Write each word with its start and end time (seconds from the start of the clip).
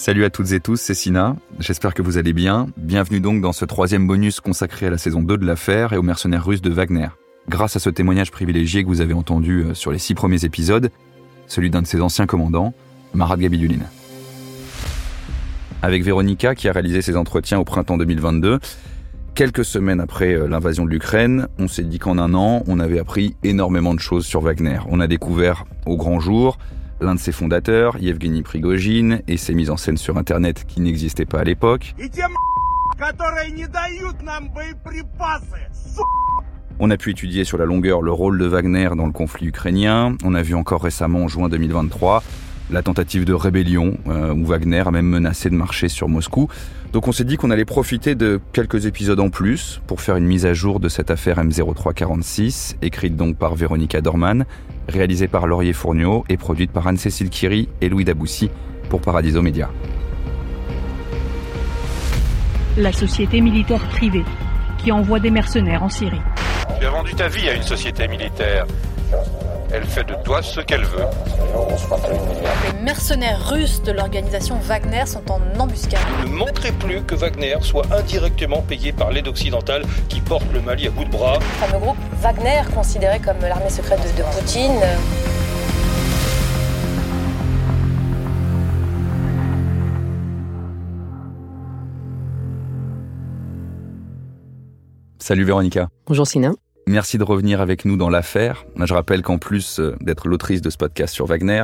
Salut 0.00 0.24
à 0.24 0.30
toutes 0.30 0.52
et 0.52 0.60
tous, 0.60 0.80
c'est 0.80 0.94
Sina. 0.94 1.36
J'espère 1.58 1.92
que 1.92 2.00
vous 2.00 2.16
allez 2.16 2.32
bien. 2.32 2.68
Bienvenue 2.78 3.20
donc 3.20 3.42
dans 3.42 3.52
ce 3.52 3.66
troisième 3.66 4.06
bonus 4.06 4.40
consacré 4.40 4.86
à 4.86 4.90
la 4.90 4.96
saison 4.96 5.20
2 5.20 5.36
de 5.36 5.44
l'affaire 5.44 5.92
et 5.92 5.98
aux 5.98 6.02
mercenaires 6.02 6.42
russes 6.42 6.62
de 6.62 6.70
Wagner. 6.70 7.08
Grâce 7.50 7.76
à 7.76 7.80
ce 7.80 7.90
témoignage 7.90 8.30
privilégié 8.30 8.82
que 8.82 8.88
vous 8.88 9.02
avez 9.02 9.12
entendu 9.12 9.62
euh, 9.62 9.74
sur 9.74 9.92
les 9.92 9.98
six 9.98 10.14
premiers 10.14 10.46
épisodes, 10.46 10.90
celui 11.48 11.68
d'un 11.68 11.82
de 11.82 11.86
ses 11.86 12.00
anciens 12.00 12.24
commandants, 12.24 12.72
Marat 13.12 13.36
Gabidulin. 13.36 13.84
Avec 15.82 16.02
Véronica, 16.02 16.54
qui 16.54 16.70
a 16.70 16.72
réalisé 16.72 17.02
ses 17.02 17.18
entretiens 17.18 17.58
au 17.58 17.64
printemps 17.64 17.98
2022, 17.98 18.58
quelques 19.34 19.66
semaines 19.66 20.00
après 20.00 20.32
euh, 20.32 20.48
l'invasion 20.48 20.86
de 20.86 20.90
l'Ukraine, 20.90 21.46
on 21.58 21.68
s'est 21.68 21.84
dit 21.84 21.98
qu'en 21.98 22.16
un 22.16 22.32
an, 22.32 22.62
on 22.66 22.80
avait 22.80 23.00
appris 23.00 23.36
énormément 23.44 23.92
de 23.92 24.00
choses 24.00 24.24
sur 24.24 24.40
Wagner. 24.40 24.78
On 24.88 24.98
a 24.98 25.06
découvert 25.06 25.66
au 25.84 25.98
grand 25.98 26.20
jour 26.20 26.56
l'un 27.00 27.14
de 27.14 27.20
ses 27.20 27.32
fondateurs, 27.32 27.96
Yevgeny 27.98 28.42
Prigogine, 28.42 29.22
et 29.28 29.36
ses 29.36 29.54
mises 29.54 29.70
en 29.70 29.76
scène 29.76 29.96
sur 29.96 30.16
Internet 30.18 30.64
qui 30.66 30.80
n'existaient 30.80 31.26
pas 31.26 31.40
à 31.40 31.44
l'époque. 31.44 31.94
On 36.78 36.90
a 36.90 36.96
pu 36.96 37.10
étudier 37.10 37.44
sur 37.44 37.58
la 37.58 37.66
longueur 37.66 38.02
le 38.02 38.12
rôle 38.12 38.38
de 38.38 38.46
Wagner 38.46 38.90
dans 38.96 39.06
le 39.06 39.12
conflit 39.12 39.48
ukrainien. 39.48 40.16
On 40.24 40.34
a 40.34 40.42
vu 40.42 40.54
encore 40.54 40.82
récemment, 40.82 41.24
en 41.24 41.28
juin 41.28 41.48
2023, 41.48 42.22
la 42.70 42.82
tentative 42.82 43.24
de 43.24 43.34
rébellion, 43.34 43.98
euh, 44.08 44.32
où 44.32 44.46
Wagner 44.46 44.82
a 44.86 44.90
même 44.90 45.06
menacé 45.06 45.50
de 45.50 45.54
marcher 45.54 45.88
sur 45.88 46.08
Moscou. 46.08 46.48
Donc 46.92 47.06
on 47.06 47.12
s'est 47.12 47.24
dit 47.24 47.36
qu'on 47.36 47.50
allait 47.50 47.64
profiter 47.64 48.14
de 48.14 48.40
quelques 48.52 48.86
épisodes 48.86 49.20
en 49.20 49.30
plus 49.30 49.80
pour 49.86 50.00
faire 50.00 50.16
une 50.16 50.26
mise 50.26 50.46
à 50.46 50.54
jour 50.54 50.80
de 50.80 50.88
cette 50.88 51.10
affaire 51.10 51.38
M0346, 51.38 52.76
écrite 52.82 53.16
donc 53.16 53.36
par 53.36 53.54
Véronica 53.54 54.00
Dorman, 54.00 54.44
réalisée 54.90 55.28
par 55.28 55.46
Laurier 55.46 55.72
Fourniot 55.72 56.24
et 56.28 56.36
produite 56.36 56.70
par 56.72 56.86
Anne-Cécile 56.86 57.30
Kiri 57.30 57.68
et 57.80 57.88
Louis 57.88 58.04
Daboussi 58.04 58.50
pour 58.88 59.00
Paradiso 59.00 59.40
Media. 59.40 59.70
La 62.76 62.92
société 62.92 63.40
militaire 63.40 63.82
privée 63.88 64.24
qui 64.78 64.92
envoie 64.92 65.20
des 65.20 65.30
mercenaires 65.30 65.82
en 65.82 65.88
Syrie. 65.88 66.20
Tu 66.78 66.86
as 66.86 66.90
vendu 66.90 67.14
ta 67.14 67.28
vie 67.28 67.48
à 67.48 67.54
une 67.54 67.62
société 67.62 68.08
militaire. 68.08 68.66
Elle 69.72 69.84
fait 69.84 70.02
de 70.02 70.14
toi 70.24 70.42
ce 70.42 70.60
qu'elle 70.60 70.84
veut. 70.84 71.04
Les 72.72 72.82
mercenaires 72.82 73.48
russes 73.48 73.80
de 73.82 73.92
l'organisation 73.92 74.56
Wagner 74.56 75.06
sont 75.06 75.22
en 75.30 75.40
embuscade. 75.60 76.00
Ne 76.24 76.30
manquerait 76.30 76.72
plus 76.72 77.02
que 77.02 77.14
Wagner 77.14 77.56
soit 77.60 77.86
indirectement 77.92 78.62
payé 78.62 78.92
par 78.92 79.12
l'aide 79.12 79.28
occidentale 79.28 79.84
qui 80.08 80.20
porte 80.20 80.50
le 80.52 80.60
Mali 80.60 80.88
à 80.88 80.90
bout 80.90 81.04
de 81.04 81.10
bras. 81.10 81.38
Le 81.38 81.66
fameux 81.66 81.78
groupe 81.78 81.96
Wagner, 82.20 82.62
considéré 82.74 83.20
comme 83.20 83.38
l'armée 83.42 83.70
secrète 83.70 84.00
de, 84.02 84.18
de 84.18 84.24
Poutine. 84.24 84.80
Salut 95.20 95.44
Véronica. 95.44 95.88
Bonjour 96.06 96.26
Sina. 96.26 96.50
Merci 96.90 97.18
de 97.18 97.22
revenir 97.22 97.60
avec 97.60 97.84
nous 97.84 97.96
dans 97.96 98.10
l'affaire. 98.10 98.64
Je 98.76 98.92
rappelle 98.92 99.22
qu'en 99.22 99.38
plus 99.38 99.78
euh, 99.78 99.94
d'être 100.00 100.26
l'autrice 100.26 100.60
de 100.60 100.70
ce 100.70 100.76
podcast 100.76 101.14
sur 101.14 101.24
Wagner, 101.24 101.62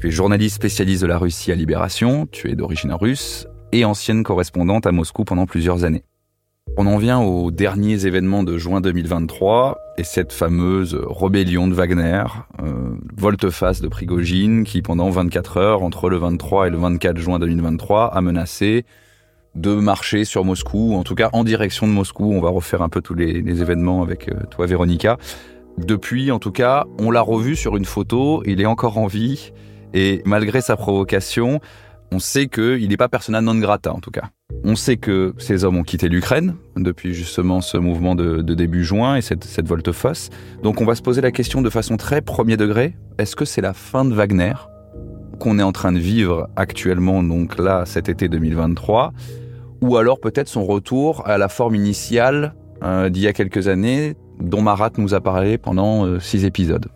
tu 0.00 0.08
es 0.08 0.10
journaliste 0.10 0.56
spécialiste 0.56 1.02
de 1.02 1.06
la 1.06 1.18
Russie 1.18 1.52
à 1.52 1.54
Libération, 1.54 2.26
tu 2.32 2.50
es 2.50 2.54
d'origine 2.54 2.94
russe 2.94 3.46
et 3.72 3.84
ancienne 3.84 4.22
correspondante 4.22 4.86
à 4.86 4.90
Moscou 4.90 5.24
pendant 5.24 5.44
plusieurs 5.44 5.84
années. 5.84 6.02
On 6.78 6.86
en 6.86 6.96
vient 6.96 7.20
aux 7.20 7.50
derniers 7.50 8.06
événements 8.06 8.42
de 8.42 8.56
juin 8.56 8.80
2023 8.80 9.78
et 9.98 10.02
cette 10.02 10.32
fameuse 10.32 10.98
rébellion 11.10 11.68
de 11.68 11.74
Wagner, 11.74 12.24
euh, 12.62 12.96
volte-face 13.18 13.82
de 13.82 13.88
Prigogine 13.88 14.64
qui 14.64 14.80
pendant 14.80 15.10
24 15.10 15.58
heures 15.58 15.82
entre 15.82 16.08
le 16.08 16.16
23 16.16 16.68
et 16.68 16.70
le 16.70 16.78
24 16.78 17.18
juin 17.18 17.38
2023 17.38 18.14
a 18.14 18.20
menacé 18.22 18.86
de 19.54 19.74
marcher 19.74 20.24
sur 20.24 20.44
Moscou, 20.44 20.94
en 20.94 21.02
tout 21.02 21.14
cas 21.14 21.30
en 21.32 21.44
direction 21.44 21.86
de 21.86 21.92
Moscou. 21.92 22.32
On 22.32 22.40
va 22.40 22.50
refaire 22.50 22.82
un 22.82 22.88
peu 22.88 23.00
tous 23.00 23.14
les, 23.14 23.62
événements 23.62 24.02
avec 24.02 24.28
euh, 24.28 24.34
toi, 24.50 24.66
Véronica. 24.66 25.18
Depuis, 25.78 26.30
en 26.30 26.38
tout 26.38 26.52
cas, 26.52 26.84
on 26.98 27.10
l'a 27.10 27.20
revu 27.20 27.56
sur 27.56 27.76
une 27.76 27.84
photo, 27.84 28.42
il 28.46 28.60
est 28.60 28.66
encore 28.66 28.98
en 28.98 29.06
vie, 29.06 29.52
et 29.92 30.22
malgré 30.24 30.60
sa 30.60 30.76
provocation, 30.76 31.60
on 32.12 32.18
sait 32.18 32.46
qu'il 32.46 32.88
n'est 32.88 32.96
pas 32.96 33.08
persona 33.08 33.40
non 33.40 33.56
grata, 33.56 33.92
en 33.92 33.98
tout 33.98 34.10
cas. 34.10 34.30
On 34.62 34.76
sait 34.76 34.96
que 34.96 35.34
ces 35.38 35.64
hommes 35.64 35.76
ont 35.76 35.82
quitté 35.82 36.08
l'Ukraine 36.08 36.54
depuis 36.76 37.12
justement 37.12 37.60
ce 37.60 37.76
mouvement 37.76 38.14
de, 38.14 38.40
de 38.40 38.54
début 38.54 38.84
juin 38.84 39.16
et 39.16 39.20
cette, 39.20 39.44
cette 39.44 39.66
volte-face. 39.66 40.30
Donc 40.62 40.80
on 40.80 40.84
va 40.84 40.94
se 40.94 41.02
poser 41.02 41.20
la 41.20 41.32
question 41.32 41.60
de 41.60 41.70
façon 41.70 41.96
très 41.96 42.20
premier 42.20 42.56
degré, 42.56 42.96
est-ce 43.18 43.34
que 43.34 43.44
c'est 43.44 43.60
la 43.60 43.72
fin 43.72 44.04
de 44.04 44.14
Wagner 44.14 44.54
qu'on 45.40 45.58
est 45.58 45.64
en 45.64 45.72
train 45.72 45.90
de 45.90 45.98
vivre 45.98 46.48
actuellement, 46.54 47.22
donc 47.22 47.58
là, 47.58 47.84
cet 47.86 48.08
été 48.08 48.28
2023 48.28 49.12
ou 49.84 49.98
alors 49.98 50.18
peut-être 50.18 50.48
son 50.48 50.64
retour 50.64 51.26
à 51.26 51.36
la 51.36 51.48
forme 51.48 51.74
initiale 51.74 52.54
euh, 52.82 53.10
d'il 53.10 53.22
y 53.22 53.26
a 53.26 53.34
quelques 53.34 53.68
années, 53.68 54.16
dont 54.40 54.62
Marat 54.62 54.92
nous 54.96 55.12
a 55.12 55.20
parlé 55.20 55.58
pendant 55.58 56.06
euh, 56.06 56.18
six 56.20 56.46
épisodes. 56.46 56.86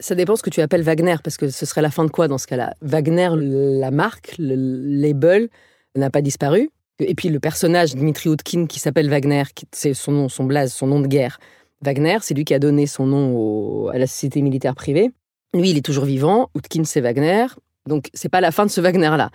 Ça 0.00 0.14
dépend 0.14 0.36
ce 0.36 0.42
que 0.42 0.48
tu 0.48 0.62
appelles 0.62 0.82
Wagner, 0.82 1.16
parce 1.22 1.36
que 1.36 1.50
ce 1.50 1.66
serait 1.66 1.82
la 1.82 1.90
fin 1.90 2.06
de 2.06 2.10
quoi 2.10 2.26
dans 2.26 2.38
ce 2.38 2.46
cas-là? 2.46 2.72
Wagner, 2.80 3.28
la 3.34 3.90
marque, 3.90 4.36
le 4.38 5.48
n'a 5.94 6.10
pas 6.10 6.22
disparu. 6.22 6.70
Et 7.00 7.14
puis 7.14 7.28
le 7.28 7.38
personnage 7.38 7.94
Dmitri 7.94 8.30
Outkin 8.30 8.66
qui 8.66 8.80
s'appelle 8.80 9.10
Wagner, 9.10 9.42
c'est 9.72 9.94
son 9.94 10.12
nom, 10.12 10.28
son 10.28 10.44
blaze, 10.44 10.72
son 10.72 10.86
nom 10.86 11.00
de 11.00 11.06
guerre. 11.06 11.38
Wagner, 11.82 12.18
c'est 12.22 12.34
lui 12.34 12.44
qui 12.44 12.54
a 12.54 12.58
donné 12.58 12.86
son 12.86 13.06
nom 13.06 13.88
à 13.88 13.98
la 13.98 14.06
société 14.06 14.40
militaire 14.40 14.74
privée. 14.74 15.10
Lui, 15.52 15.70
il 15.70 15.76
est 15.76 15.84
toujours 15.84 16.04
vivant. 16.06 16.48
Outkin, 16.54 16.84
c'est 16.84 17.00
Wagner. 17.00 17.46
Donc, 17.86 18.08
c'est 18.14 18.28
pas 18.28 18.40
la 18.40 18.52
fin 18.52 18.64
de 18.64 18.70
ce 18.70 18.80
Wagner-là. 18.80 19.30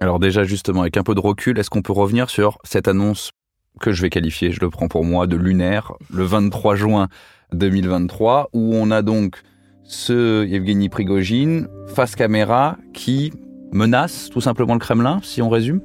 Alors 0.00 0.18
déjà 0.18 0.44
justement, 0.44 0.82
avec 0.82 0.96
un 0.96 1.02
peu 1.02 1.14
de 1.14 1.20
recul, 1.20 1.58
est-ce 1.58 1.70
qu'on 1.70 1.82
peut 1.82 1.92
revenir 1.92 2.28
sur 2.28 2.58
cette 2.64 2.88
annonce 2.88 3.30
que 3.80 3.92
je 3.92 4.02
vais 4.02 4.10
qualifier, 4.10 4.50
je 4.50 4.60
le 4.60 4.70
prends 4.70 4.88
pour 4.88 5.04
moi, 5.04 5.26
de 5.26 5.36
lunaire, 5.36 5.92
le 6.12 6.24
23 6.24 6.76
juin 6.76 7.08
2023, 7.52 8.50
où 8.52 8.74
on 8.74 8.90
a 8.90 9.02
donc 9.02 9.42
ce 9.84 10.44
Yevgeny 10.46 10.88
Prigogine 10.88 11.68
face 11.88 12.16
caméra 12.16 12.76
qui 12.92 13.32
menace 13.72 14.30
tout 14.30 14.40
simplement 14.40 14.74
le 14.74 14.80
Kremlin, 14.80 15.20
si 15.22 15.42
on 15.42 15.48
résume? 15.48 15.80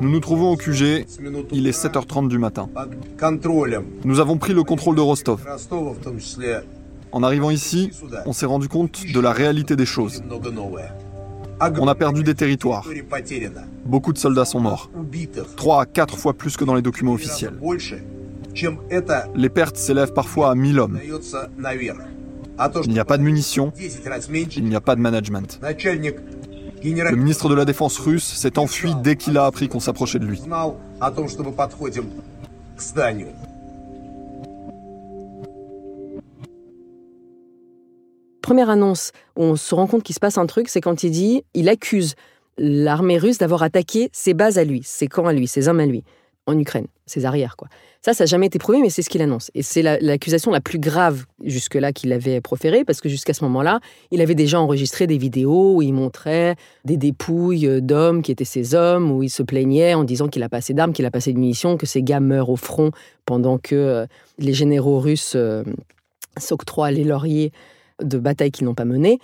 Nous 0.00 0.08
nous 0.08 0.20
trouvons 0.20 0.52
au 0.52 0.56
QG, 0.56 1.06
il 1.52 1.66
est 1.66 1.84
7h30 1.84 2.28
du 2.28 2.38
matin. 2.38 2.68
Nous 4.04 4.20
avons 4.20 4.38
pris 4.38 4.54
le 4.54 4.62
contrôle 4.62 4.94
de 4.94 5.00
Rostov. 5.00 5.44
En 7.12 7.22
arrivant 7.22 7.50
ici, 7.50 7.90
on 8.26 8.32
s'est 8.32 8.46
rendu 8.46 8.68
compte 8.68 9.04
de 9.12 9.20
la 9.20 9.32
réalité 9.32 9.76
des 9.76 9.86
choses. 9.86 10.22
On 11.60 11.88
a 11.88 11.94
perdu 11.94 12.22
des 12.22 12.34
territoires. 12.34 12.86
Beaucoup 13.84 14.12
de 14.12 14.18
soldats 14.18 14.44
sont 14.44 14.60
morts. 14.60 14.90
Trois 15.56 15.82
à 15.82 15.86
quatre 15.86 16.16
fois 16.16 16.34
plus 16.34 16.56
que 16.56 16.64
dans 16.64 16.74
les 16.74 16.82
documents 16.82 17.14
officiels. 17.14 17.54
Les 19.34 19.48
pertes 19.48 19.76
s'élèvent 19.76 20.12
parfois 20.12 20.50
à 20.50 20.54
1000 20.54 20.78
hommes. 20.80 20.98
Il 22.84 22.92
n'y 22.92 22.98
a 22.98 23.04
pas 23.04 23.18
de 23.18 23.22
munitions, 23.22 23.72
il 24.56 24.64
n'y 24.64 24.74
a 24.76 24.80
pas 24.80 24.96
de 24.96 25.00
management. 25.00 25.60
Le 25.62 27.16
ministre 27.16 27.48
de 27.48 27.54
la 27.54 27.64
Défense 27.64 27.98
russe 27.98 28.24
s'est 28.24 28.58
enfui 28.58 28.94
dès 29.02 29.16
qu'il 29.16 29.36
a 29.38 29.46
appris 29.46 29.68
qu'on 29.68 29.80
s'approchait 29.80 30.18
de 30.18 30.26
lui. 30.26 30.40
Première 38.48 38.70
annonce 38.70 39.12
où 39.36 39.42
on 39.42 39.56
se 39.56 39.74
rend 39.74 39.86
compte 39.86 40.02
qu'il 40.02 40.14
se 40.14 40.20
passe 40.20 40.38
un 40.38 40.46
truc, 40.46 40.70
c'est 40.70 40.80
quand 40.80 41.02
il 41.02 41.10
dit, 41.10 41.44
il 41.52 41.68
accuse 41.68 42.14
l'armée 42.56 43.18
russe 43.18 43.36
d'avoir 43.36 43.62
attaqué 43.62 44.08
ses 44.14 44.32
bases 44.32 44.56
à 44.56 44.64
lui, 44.64 44.80
ses 44.86 45.06
camps 45.06 45.26
à 45.26 45.34
lui, 45.34 45.46
ses 45.46 45.68
hommes 45.68 45.80
à 45.80 45.84
lui, 45.84 46.02
en 46.46 46.58
Ukraine, 46.58 46.86
ses 47.04 47.26
arrières, 47.26 47.58
quoi. 47.58 47.68
Ça, 48.00 48.14
ça 48.14 48.24
n'a 48.24 48.26
jamais 48.26 48.46
été 48.46 48.58
prouvé, 48.58 48.80
mais 48.80 48.88
c'est 48.88 49.02
ce 49.02 49.10
qu'il 49.10 49.20
annonce. 49.20 49.50
Et 49.54 49.60
c'est 49.60 49.82
l'accusation 49.82 50.50
la, 50.50 50.62
plus 50.62 50.78
grave 50.78 51.26
jusque-là 51.44 51.92
qu'il 51.92 52.10
avait 52.10 52.40
proférée, 52.40 52.86
parce 52.86 53.02
que 53.02 53.10
jusqu'à 53.10 53.34
ce 53.34 53.44
moment-là, 53.44 53.80
il 54.12 54.22
avait 54.22 54.34
déjà 54.34 54.58
enregistré 54.58 55.06
des 55.06 55.18
vidéos 55.18 55.74
où 55.74 55.82
il 55.82 55.92
montrait 55.92 56.56
des 56.86 56.96
dépouilles 56.96 57.82
d'hommes 57.82 58.22
qui 58.22 58.32
étaient 58.32 58.46
ses 58.46 58.74
hommes, 58.74 59.12
où 59.12 59.22
il 59.22 59.28
se 59.28 59.42
plaignait 59.42 59.92
en 59.92 60.04
disant 60.04 60.28
qu'il 60.28 60.42
a 60.42 60.48
pas 60.48 60.56
assez 60.56 60.72
d'armes, 60.72 60.94
qu'il 60.94 61.04
a 61.04 61.10
pas 61.10 61.18
assez 61.18 61.34
de 61.34 61.38
munitions, 61.38 61.76
que 61.76 61.84
ses 61.84 62.02
gars 62.02 62.20
meurent 62.20 62.48
au 62.48 62.56
front 62.56 62.92
pendant 63.26 63.58
que 63.58 63.74
euh, 63.74 64.06
les 64.38 64.54
généraux 64.54 65.00
russes 65.00 65.34
euh, 65.36 65.64
s'octroient 66.38 66.92
les 66.92 67.04
lauriers 67.04 67.52
de 68.02 68.18
batailles 68.18 68.50
qu'ils 68.50 68.66
n'ont 68.66 68.74
pas 68.74 68.84
menées. 68.84 69.18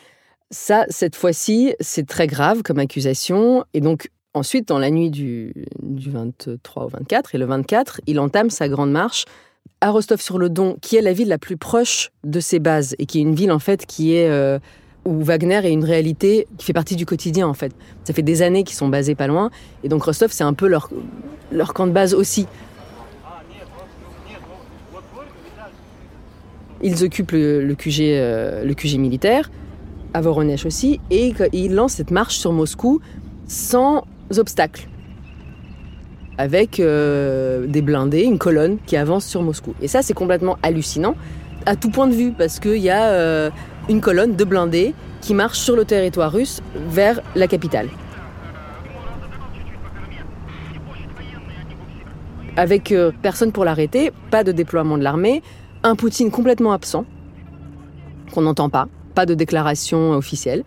Ça, 0.50 0.84
cette 0.88 1.16
fois-ci, 1.16 1.74
c'est 1.80 2.06
très 2.06 2.26
grave 2.26 2.62
comme 2.62 2.78
accusation. 2.78 3.64
Et 3.74 3.80
donc, 3.80 4.10
ensuite, 4.34 4.68
dans 4.68 4.78
la 4.78 4.90
nuit 4.90 5.10
du, 5.10 5.52
du 5.82 6.10
23 6.10 6.84
au 6.84 6.88
24, 6.88 7.34
et 7.34 7.38
le 7.38 7.46
24, 7.46 8.00
il 8.06 8.20
entame 8.20 8.50
sa 8.50 8.68
grande 8.68 8.92
marche 8.92 9.24
à 9.80 9.90
Rostov-sur-le-Don, 9.90 10.76
qui 10.80 10.96
est 10.96 11.02
la 11.02 11.12
ville 11.12 11.28
la 11.28 11.38
plus 11.38 11.56
proche 11.56 12.10
de 12.22 12.40
ses 12.40 12.58
bases, 12.58 12.94
et 12.98 13.06
qui 13.06 13.18
est 13.18 13.22
une 13.22 13.34
ville, 13.34 13.52
en 13.52 13.58
fait, 13.58 13.86
qui 13.86 14.14
est... 14.14 14.28
Euh, 14.28 14.58
où 15.04 15.22
Wagner 15.22 15.60
est 15.66 15.72
une 15.72 15.84
réalité 15.84 16.46
qui 16.56 16.64
fait 16.64 16.72
partie 16.72 16.96
du 16.96 17.04
quotidien, 17.04 17.46
en 17.46 17.52
fait. 17.52 17.72
Ça 18.04 18.14
fait 18.14 18.22
des 18.22 18.40
années 18.40 18.64
qu'ils 18.64 18.76
sont 18.76 18.88
basés 18.88 19.14
pas 19.14 19.26
loin, 19.26 19.50
et 19.82 19.88
donc 19.88 20.04
Rostov, 20.04 20.32
c'est 20.32 20.44
un 20.44 20.54
peu 20.54 20.66
leur, 20.66 20.88
leur 21.52 21.74
camp 21.74 21.86
de 21.86 21.92
base 21.92 22.14
aussi. 22.14 22.46
Ils 26.84 27.02
occupent 27.02 27.32
le, 27.32 27.74
QG, 27.74 28.00
euh, 28.02 28.98
militaire. 28.98 29.50
à 30.12 30.20
Voronezh 30.20 30.66
aussi, 30.66 31.00
et 31.10 31.32
il 31.52 31.74
lance 31.74 31.94
cette 31.94 32.10
marche 32.10 32.36
sur 32.36 32.52
Moscou 32.52 33.00
sans 33.48 34.04
obstacle, 34.36 34.86
avec 36.36 36.78
euh, 36.78 37.66
des 37.66 37.80
blindés, 37.80 38.22
une 38.22 38.38
colonne 38.38 38.76
qui 38.86 38.96
avance 38.98 39.24
sur 39.24 39.42
Moscou. 39.42 39.74
Et 39.80 39.88
ça, 39.88 40.02
c'est 40.02 40.12
complètement 40.12 40.58
hallucinant, 40.62 41.16
à 41.64 41.74
tout 41.74 41.90
point 41.90 42.06
de 42.06 42.14
vue, 42.14 42.32
parce 42.32 42.60
qu'il 42.60 42.76
y 42.76 42.90
a 42.90 43.08
euh, 43.08 43.50
une 43.88 44.02
colonne 44.02 44.36
de 44.36 44.44
blindés 44.44 44.94
qui 45.22 45.32
marche 45.32 45.58
sur 45.58 45.76
le 45.76 45.86
territoire 45.86 46.32
russe 46.32 46.60
vers 46.90 47.22
la 47.34 47.48
capitale. 47.48 47.88
Avec 52.56 52.94
personne 53.20 53.50
pour 53.50 53.64
l'arrêter, 53.64 54.12
pas 54.30 54.44
de 54.44 54.52
déploiement 54.52 54.96
de 54.96 55.02
l'armée, 55.02 55.42
un 55.84 55.94
Poutine 55.94 56.30
complètement 56.30 56.72
absent, 56.72 57.04
qu'on 58.32 58.42
n'entend 58.42 58.70
pas, 58.70 58.88
pas 59.14 59.26
de 59.26 59.34
déclaration 59.34 60.12
officielle. 60.12 60.64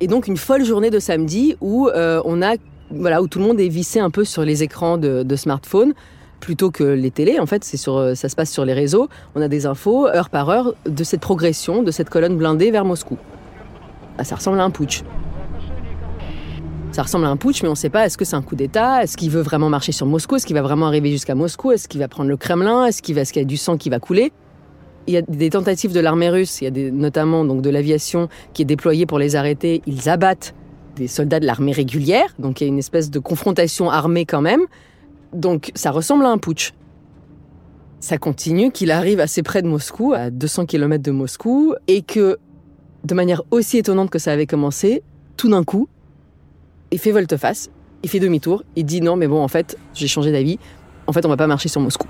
Et 0.00 0.08
donc 0.08 0.26
une 0.26 0.36
folle 0.36 0.64
journée 0.64 0.90
de 0.90 0.98
samedi 0.98 1.56
où 1.62 1.88
euh, 1.88 2.20
on 2.26 2.42
a 2.42 2.56
voilà 2.90 3.22
où 3.22 3.28
tout 3.28 3.38
le 3.38 3.46
monde 3.46 3.58
est 3.58 3.68
vissé 3.68 3.98
un 3.98 4.10
peu 4.10 4.24
sur 4.24 4.42
les 4.42 4.62
écrans 4.62 4.98
de, 4.98 5.22
de 5.22 5.36
smartphone 5.36 5.94
plutôt 6.40 6.70
que 6.70 6.84
les 6.84 7.10
télés. 7.10 7.40
En 7.40 7.46
fait, 7.46 7.64
c'est 7.64 7.76
sur 7.76 7.96
euh, 7.96 8.14
ça 8.14 8.28
se 8.28 8.36
passe 8.36 8.50
sur 8.50 8.64
les 8.64 8.74
réseaux. 8.74 9.08
On 9.34 9.40
a 9.40 9.48
des 9.48 9.64
infos 9.64 10.06
heure 10.06 10.28
par 10.28 10.50
heure 10.50 10.74
de 10.84 11.04
cette 11.04 11.20
progression 11.20 11.82
de 11.82 11.90
cette 11.90 12.10
colonne 12.10 12.36
blindée 12.36 12.70
vers 12.70 12.84
Moscou. 12.84 13.16
Ah, 14.18 14.24
ça 14.24 14.36
ressemble 14.36 14.60
à 14.60 14.64
un 14.64 14.70
putsch. 14.70 15.02
Ça 16.92 17.02
ressemble 17.02 17.26
à 17.26 17.28
un 17.28 17.36
putsch, 17.36 17.62
mais 17.62 17.68
on 17.68 17.72
ne 17.72 17.76
sait 17.76 17.90
pas 17.90 18.06
est-ce 18.06 18.18
que 18.18 18.24
c'est 18.24 18.36
un 18.36 18.42
coup 18.42 18.56
d'État, 18.56 19.02
est-ce 19.02 19.16
qu'il 19.16 19.30
veut 19.30 19.42
vraiment 19.42 19.68
marcher 19.68 19.92
sur 19.92 20.06
Moscou, 20.06 20.36
est-ce 20.36 20.46
qu'il 20.46 20.56
va 20.56 20.62
vraiment 20.62 20.86
arriver 20.86 21.10
jusqu'à 21.10 21.34
Moscou, 21.34 21.72
est-ce 21.72 21.88
qu'il 21.88 22.00
va 22.00 22.08
prendre 22.08 22.30
le 22.30 22.38
Kremlin, 22.38 22.86
est-ce 22.86 23.02
qu'il 23.02 23.14
va, 23.14 23.20
est 23.20 23.30
qu'il 23.30 23.42
y 23.42 23.44
a 23.44 23.46
du 23.46 23.58
sang 23.58 23.76
qui 23.76 23.90
va 23.90 23.98
couler? 23.98 24.32
Il 25.06 25.14
y 25.14 25.16
a 25.16 25.22
des 25.22 25.50
tentatives 25.50 25.92
de 25.92 26.00
l'armée 26.00 26.30
russe, 26.30 26.60
il 26.60 26.64
y 26.64 26.88
a 26.88 26.90
notamment 26.90 27.44
donc 27.44 27.62
de 27.62 27.70
l'aviation 27.70 28.28
qui 28.52 28.62
est 28.62 28.66
déployée 28.66 29.06
pour 29.06 29.18
les 29.18 29.36
arrêter. 29.36 29.82
Ils 29.86 30.08
abattent 30.08 30.54
des 30.96 31.06
soldats 31.06 31.38
de 31.38 31.46
l'armée 31.46 31.72
régulière, 31.72 32.34
donc 32.38 32.60
il 32.60 32.64
y 32.64 32.66
a 32.66 32.68
une 32.68 32.78
espèce 32.78 33.10
de 33.10 33.18
confrontation 33.18 33.90
armée 33.90 34.24
quand 34.24 34.40
même. 34.40 34.62
Donc 35.32 35.70
ça 35.74 35.90
ressemble 35.90 36.24
à 36.24 36.30
un 36.30 36.38
putsch. 36.38 36.72
Ça 38.00 38.18
continue 38.18 38.70
qu'il 38.72 38.90
arrive 38.90 39.20
assez 39.20 39.42
près 39.42 39.62
de 39.62 39.68
Moscou, 39.68 40.12
à 40.12 40.30
200 40.30 40.66
km 40.66 41.02
de 41.02 41.10
Moscou, 41.10 41.74
et 41.86 42.02
que, 42.02 42.38
de 43.04 43.14
manière 43.14 43.42
aussi 43.50 43.78
étonnante 43.78 44.10
que 44.10 44.18
ça 44.18 44.32
avait 44.32 44.46
commencé, 44.46 45.02
tout 45.36 45.48
d'un 45.48 45.64
coup, 45.64 45.88
il 46.90 46.98
fait 46.98 47.12
volte-face, 47.12 47.70
il 48.02 48.08
fait 48.08 48.20
demi-tour, 48.20 48.64
il 48.76 48.84
dit 48.84 49.00
non 49.00 49.16
mais 49.16 49.26
bon 49.26 49.42
en 49.42 49.48
fait 49.48 49.76
j'ai 49.94 50.06
changé 50.06 50.30
d'avis, 50.32 50.58
en 51.06 51.12
fait 51.12 51.24
on 51.26 51.28
va 51.28 51.36
pas 51.36 51.46
marcher 51.46 51.68
sur 51.68 51.80
Moscou. 51.80 52.06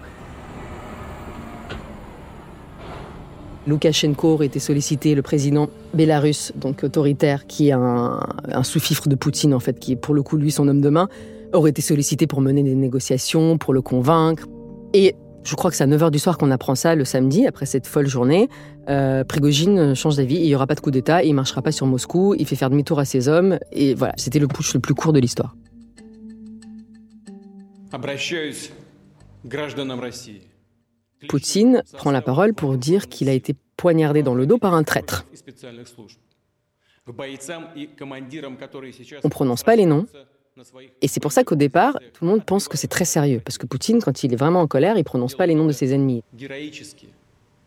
Loukachenko 3.67 4.35
aurait 4.35 4.47
été 4.47 4.59
sollicité, 4.59 5.15
le 5.15 5.23
président 5.23 5.69
bélarusse, 5.95 6.53
donc 6.57 6.85
autoritaire, 6.85 7.47
qui 7.47 7.69
est 7.69 7.73
un, 7.73 8.21
sous-fifre 8.63 9.09
de 9.09 9.15
Poutine 9.15 9.55
en 9.55 9.61
fait, 9.61 9.79
qui 9.79 9.93
est 9.93 9.97
pour 9.97 10.15
le 10.15 10.23
coup 10.23 10.37
lui 10.37 10.51
son 10.51 10.69
homme 10.69 10.81
de 10.81 10.89
main, 10.89 11.09
aurait 11.53 11.71
été 11.71 11.83
sollicité 11.83 12.27
pour 12.27 12.41
mener 12.41 12.63
des 12.63 12.75
négociations, 12.75 13.59
pour 13.59 13.75
le 13.75 13.83
convaincre. 13.83 14.47
Et 14.93 15.17
je 15.43 15.55
crois 15.55 15.71
que 15.71 15.77
c'est 15.77 15.85
à 15.85 15.87
9h 15.87 16.11
du 16.11 16.19
soir 16.19 16.39
qu'on 16.39 16.51
apprend 16.51 16.75
ça 16.75 16.95
le 16.95 17.05
samedi, 17.05 17.47
après 17.47 17.67
cette 17.67 17.87
folle 17.87 18.07
journée. 18.07 18.49
Euh, 18.89 19.25
Prigogine 19.25 19.95
change 19.95 20.17
d'avis, 20.17 20.37
il 20.37 20.47
n'y 20.47 20.55
aura 20.55 20.67
pas 20.67 20.75
de 20.75 20.81
coup 20.81 20.91
d'État, 20.91 21.23
il 21.23 21.31
ne 21.31 21.35
marchera 21.35 21.63
pas 21.63 21.73
sur 21.73 21.87
Moscou, 21.87 22.35
il 22.39 22.47
fait 22.47 22.57
faire 22.57 22.71
demi-tour 22.71 22.99
à 22.99 23.05
ses 23.05 23.29
hommes, 23.29 23.59
et 23.73 23.95
voilà, 23.95 24.15
c'était 24.17 24.39
le 24.39 24.49
push 24.49 24.75
le 24.75 24.81
plus 24.81 24.95
court 24.95 25.13
de 25.13 25.21
l'histoire. 25.21 25.55
Poutine 31.29 31.83
prend 31.93 32.11
la 32.11 32.23
parole 32.23 32.55
pour 32.55 32.77
dire 32.77 33.09
qu'il 33.09 33.29
a 33.29 33.33
été 33.33 33.55
poignardé 33.77 34.23
dans 34.23 34.35
le 34.35 34.47
dos 34.47 34.59
par 34.59 34.75
un 34.75 34.83
traître. 34.83 35.27
On 39.23 39.29
prononce 39.29 39.63
pas 39.63 39.77
les 39.77 39.87
noms, 39.87 40.07
et 41.03 41.09
c'est 41.09 41.21
pour 41.21 41.33
ça 41.33 41.45
qu'au 41.45 41.55
départ, 41.55 41.99
tout 42.15 42.25
le 42.25 42.31
monde 42.31 42.45
pense 42.45 42.69
que 42.69 42.77
c'est 42.77 42.89
très 42.89 43.05
sérieux, 43.05 43.41
parce 43.45 43.59
que 43.59 43.67
Poutine, 43.67 44.01
quand 44.03 44.25
il 44.25 44.33
est 44.33 44.37
vraiment 44.37 44.61
en 44.61 44.67
colère, 44.67 44.97
il 44.97 45.05
prononce 45.05 45.35
pas 45.35 45.47
les 45.47 45.55
noms 45.55 45.67
de 45.67 45.73
ses 45.73 45.93
ennemis. 45.93 46.23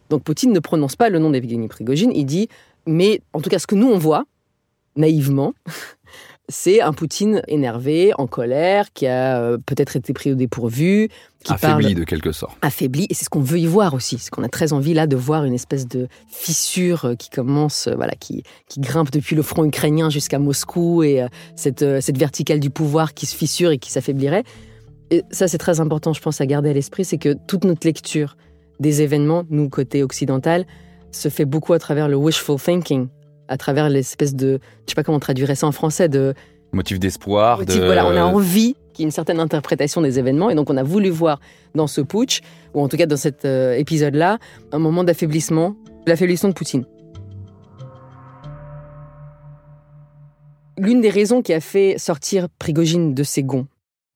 Donc 0.09 0.23
Poutine 0.23 0.51
ne 0.51 0.59
prononce 0.59 0.95
pas 0.95 1.09
le 1.09 1.19
nom 1.19 1.29
d'Evgeny 1.29 1.67
Prigogine, 1.67 2.11
il 2.13 2.25
dit, 2.25 2.49
mais 2.87 3.21
en 3.33 3.41
tout 3.41 3.49
cas 3.49 3.59
ce 3.59 3.67
que 3.67 3.75
nous 3.75 3.87
on 3.87 3.97
voit, 3.97 4.25
naïvement, 4.95 5.53
c'est 6.49 6.81
un 6.81 6.93
Poutine 6.93 7.41
énervé, 7.47 8.11
en 8.17 8.27
colère, 8.27 8.91
qui 8.93 9.07
a 9.07 9.39
euh, 9.39 9.57
peut-être 9.65 9.95
été 9.95 10.13
pris 10.13 10.31
au 10.31 10.35
dépourvu, 10.35 11.09
qui 11.43 11.53
affaibli 11.53 11.95
de 11.95 12.03
quelque 12.03 12.31
sorte. 12.31 12.57
Affaibli, 12.61 13.05
et 13.09 13.13
c'est 13.13 13.25
ce 13.25 13.29
qu'on 13.29 13.39
veut 13.39 13.59
y 13.59 13.67
voir 13.67 13.93
aussi, 13.93 14.17
c'est 14.17 14.29
qu'on 14.31 14.43
a 14.43 14.49
très 14.49 14.73
envie 14.73 14.93
là 14.93 15.07
de 15.07 15.15
voir 15.15 15.45
une 15.45 15.53
espèce 15.53 15.87
de 15.87 16.07
fissure 16.27 17.05
euh, 17.05 17.15
qui 17.15 17.29
commence, 17.29 17.87
euh, 17.87 17.95
voilà, 17.95 18.13
qui, 18.19 18.43
qui 18.67 18.81
grimpe 18.81 19.11
depuis 19.11 19.35
le 19.35 19.43
front 19.43 19.63
ukrainien 19.63 20.09
jusqu'à 20.09 20.39
Moscou, 20.39 21.03
et 21.03 21.25
cette, 21.55 21.85
cette 22.01 22.17
verticale 22.17 22.59
du 22.59 22.69
pouvoir 22.69 23.13
qui 23.13 23.25
se 23.25 23.35
fissure 23.35 23.71
et 23.71 23.77
qui 23.77 23.91
s'affaiblirait. 23.91 24.43
Et 25.11 25.23
ça, 25.31 25.47
c'est 25.47 25.57
très 25.57 25.79
important, 25.79 26.13
je 26.13 26.21
pense, 26.21 26.41
à 26.41 26.45
garder 26.45 26.71
à 26.71 26.73
l'esprit, 26.73 27.05
c'est 27.05 27.17
que 27.17 27.35
toute 27.47 27.63
notre 27.63 27.85
lecture 27.85 28.35
des 28.79 29.01
événements, 29.01 29.43
nous, 29.49 29.69
côté 29.69 30.03
occidental, 30.03 30.65
se 31.11 31.29
fait 31.29 31.45
beaucoup 31.45 31.73
à 31.73 31.79
travers 31.79 32.07
le 32.07 32.15
wishful 32.15 32.59
thinking, 32.59 33.07
à 33.49 33.57
travers 33.57 33.89
l'espèce 33.89 34.35
de, 34.35 34.59
je 34.85 34.91
sais 34.91 34.95
pas 34.95 35.03
comment 35.03 35.17
on 35.17 35.19
traduirait 35.19 35.55
ça 35.55 35.67
en 35.67 35.71
français, 35.71 36.07
de 36.07 36.33
motif 36.71 36.99
d'espoir. 36.99 37.65
De... 37.65 37.73
Voilà, 37.73 38.05
on 38.05 38.15
a 38.15 38.23
envie 38.23 38.75
qu'il 38.93 39.03
y 39.03 39.03
ait 39.03 39.07
une 39.07 39.11
certaine 39.11 39.39
interprétation 39.39 40.01
des 40.01 40.19
événements, 40.19 40.49
et 40.49 40.55
donc 40.55 40.69
on 40.69 40.77
a 40.77 40.83
voulu 40.83 41.09
voir 41.09 41.39
dans 41.75 41.87
ce 41.87 41.99
putsch, 41.99 42.41
ou 42.73 42.81
en 42.81 42.87
tout 42.87 42.95
cas 42.95 43.07
dans 43.07 43.17
cet 43.17 43.43
euh, 43.43 43.73
épisode-là, 43.73 44.37
un 44.71 44.79
moment 44.79 45.03
d'affaiblissement, 45.03 45.75
l'affaiblissement 46.05 46.49
de 46.49 46.53
Poutine. 46.53 46.85
L'une 50.77 51.01
des 51.01 51.09
raisons 51.09 51.41
qui 51.41 51.53
a 51.53 51.59
fait 51.59 51.95
sortir 51.97 52.47
Prigogine 52.57 53.13
de 53.13 53.23
ses 53.23 53.43
gonds, 53.43 53.67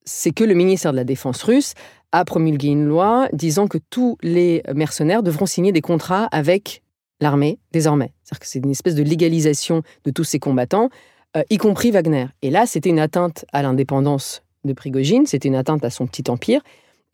c'est 0.05 0.31
que 0.31 0.43
le 0.43 0.53
ministère 0.53 0.91
de 0.91 0.97
la 0.97 1.03
Défense 1.03 1.43
russe 1.43 1.73
a 2.11 2.23
promulgué 2.23 2.67
une 2.67 2.85
loi 2.85 3.27
disant 3.33 3.67
que 3.67 3.79
tous 3.89 4.17
les 4.21 4.61
mercenaires 4.73 5.23
devront 5.23 5.47
signer 5.47 5.71
des 5.71 5.81
contrats 5.81 6.25
avec 6.31 6.82
l'armée 7.23 7.57
désormais. 7.71 8.13
C'est-à-dire 8.23 8.39
que 8.39 8.47
c'est 8.47 8.59
une 8.59 8.69
espèce 8.69 8.95
de 8.95 9.01
légalisation 9.01 9.81
de 10.05 10.11
tous 10.11 10.23
ces 10.23 10.37
combattants, 10.37 10.89
euh, 11.35 11.43
y 11.49 11.57
compris 11.57 11.89
Wagner. 11.89 12.27
Et 12.43 12.51
là, 12.51 12.67
c'était 12.67 12.89
une 12.89 12.99
atteinte 12.99 13.45
à 13.51 13.63
l'indépendance 13.63 14.43
de 14.63 14.73
Prigogine, 14.73 15.25
c'était 15.25 15.47
une 15.47 15.55
atteinte 15.55 15.83
à 15.83 15.89
son 15.89 16.05
petit 16.05 16.29
empire. 16.29 16.61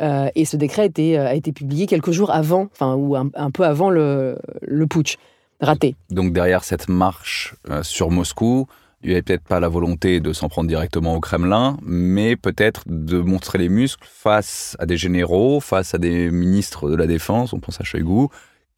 Euh, 0.02 0.30
et 0.36 0.46
ce 0.46 0.58
décret 0.58 0.84
a 0.84 0.86
été, 0.86 1.18
euh, 1.18 1.28
a 1.28 1.34
été, 1.36 1.52
publié 1.52 1.88
quelques 1.88 2.12
jours 2.12 2.32
avant, 2.32 2.68
enfin, 2.72 2.96
ou 2.96 3.16
un, 3.16 3.52
peu 3.52 3.64
avant 3.64 3.90
le, 3.90 4.38
le, 4.62 4.88
putsch 4.88 5.18
raté. 5.60 5.96
Donc 6.10 6.32
derrière 6.32 6.64
cette 6.64 6.88
marche 6.88 7.56
sur 7.82 8.10
Moscou, 8.10 8.68
il 9.02 9.10
n'y 9.10 9.14
avait 9.14 9.22
peut-être 9.22 9.44
pas 9.44 9.60
la 9.60 9.70
volonté 9.70 10.20
de 10.20 10.34
s'en 10.34 10.50
prendre 10.50 10.68
directement 10.68 11.16
au 11.16 11.20
Kremlin, 11.20 11.78
mais 11.82 12.36
peut-être 12.36 12.84
de 12.88 13.20
montrer 13.20 13.58
les 13.58 13.70
muscles 13.70 14.08
face 14.10 14.76
à 14.80 14.86
des 14.86 14.98
généraux, 14.98 15.60
face 15.60 15.94
à 15.94 15.98
des 15.98 16.30
ministres 16.30 16.90
de 16.90 16.96
la 16.96 17.08
Défense, 17.08 17.54
on 17.54 17.60
pense 17.60 17.80
à 17.80 17.84
Shoigu, 17.84 18.28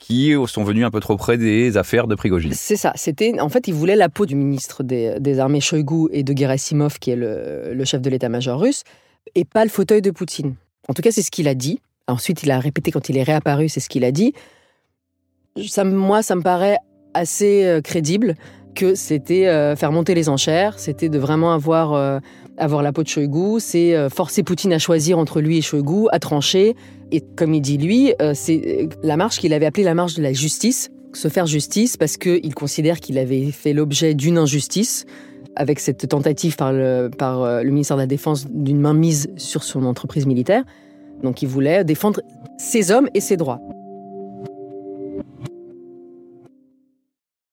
qui 0.01 0.33
sont 0.47 0.63
venus 0.63 0.83
un 0.83 0.89
peu 0.89 0.99
trop 0.99 1.15
près 1.15 1.37
des 1.37 1.77
affaires 1.77 2.07
de 2.07 2.15
Prigogine. 2.15 2.51
C'est 2.53 2.75
ça. 2.75 2.91
C'était 2.95 3.39
en 3.39 3.49
fait, 3.49 3.67
il 3.67 3.75
voulait 3.75 3.95
la 3.95 4.09
peau 4.09 4.25
du 4.25 4.35
ministre 4.35 4.83
des, 4.83 5.39
armées 5.39 5.61
Shoigu 5.61 6.07
et 6.11 6.23
de 6.23 6.35
Gerasimov, 6.35 6.97
qui 6.97 7.11
est 7.11 7.15
le, 7.15 7.85
chef 7.85 8.01
de 8.01 8.09
l'état-major 8.09 8.59
russe, 8.59 8.83
et 9.35 9.45
pas 9.45 9.63
le 9.63 9.69
fauteuil 9.69 10.01
de 10.01 10.09
Poutine. 10.09 10.55
En 10.89 10.93
tout 10.95 11.03
cas, 11.03 11.11
c'est 11.11 11.21
ce 11.21 11.29
qu'il 11.29 11.47
a 11.47 11.53
dit. 11.53 11.79
Ensuite, 12.07 12.41
il 12.41 12.49
a 12.49 12.59
répété 12.59 12.91
quand 12.91 13.09
il 13.09 13.17
est 13.17 13.23
réapparu, 13.23 13.69
c'est 13.69 13.79
ce 13.79 13.89
qu'il 13.89 14.03
a 14.03 14.11
dit. 14.11 14.33
Ça, 15.67 15.83
moi, 15.83 16.23
ça 16.23 16.35
me 16.35 16.41
paraît 16.41 16.77
assez 17.13 17.65
euh, 17.65 17.81
crédible 17.81 18.35
que 18.73 18.95
c'était 18.95 19.47
euh, 19.47 19.75
faire 19.75 19.91
monter 19.91 20.15
les 20.15 20.29
enchères, 20.29 20.79
c'était 20.79 21.09
de 21.09 21.19
vraiment 21.19 21.53
avoir, 21.53 21.93
euh, 21.93 22.19
avoir 22.61 22.83
la 22.83 22.93
peau 22.93 23.03
de 23.03 23.07
Shoigu, 23.07 23.59
c'est 23.59 24.09
forcer 24.09 24.43
Poutine 24.43 24.71
à 24.73 24.79
choisir 24.79 25.17
entre 25.17 25.41
lui 25.41 25.57
et 25.57 25.61
Shoigu, 25.61 26.07
à 26.11 26.19
trancher, 26.19 26.75
et 27.11 27.19
comme 27.19 27.53
il 27.53 27.61
dit 27.61 27.77
lui, 27.77 28.13
euh, 28.21 28.31
c'est 28.33 28.87
la 29.03 29.17
marche 29.17 29.39
qu'il 29.39 29.53
avait 29.53 29.65
appelée 29.65 29.83
la 29.83 29.93
marche 29.93 30.13
de 30.13 30.23
la 30.23 30.31
justice, 30.31 30.89
se 31.13 31.27
faire 31.27 31.45
justice 31.45 31.97
parce 31.97 32.15
qu'il 32.15 32.55
considère 32.55 33.01
qu'il 33.01 33.17
avait 33.17 33.51
fait 33.51 33.73
l'objet 33.73 34.13
d'une 34.13 34.37
injustice 34.37 35.05
avec 35.57 35.81
cette 35.81 36.07
tentative 36.07 36.55
par 36.55 36.71
le, 36.71 37.09
par 37.09 37.43
euh, 37.43 37.63
le 37.63 37.69
ministère 37.69 37.97
de 37.97 38.03
la 38.03 38.07
Défense 38.07 38.47
d'une 38.49 38.79
main 38.79 38.93
mise 38.93 39.29
sur 39.35 39.63
son 39.63 39.83
entreprise 39.83 40.25
militaire. 40.25 40.63
Donc 41.21 41.41
il 41.41 41.49
voulait 41.49 41.83
défendre 41.83 42.21
ses 42.57 42.91
hommes 42.91 43.09
et 43.13 43.19
ses 43.19 43.35
droits. 43.35 43.59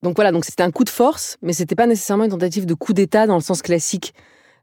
Donc 0.01 0.15
voilà, 0.15 0.31
donc 0.31 0.45
c'était 0.45 0.63
un 0.63 0.71
coup 0.71 0.85
de 0.85 0.89
force, 0.89 1.35
mais 1.41 1.51
c'était 1.51 1.75
pas 1.75 1.85
nécessairement 1.85 2.23
une 2.23 2.31
tentative 2.31 2.65
de 2.65 2.73
coup 2.73 2.93
d'État 2.93 3.27
dans 3.27 3.35
le 3.35 3.41
sens 3.41 3.61
classique 3.61 4.13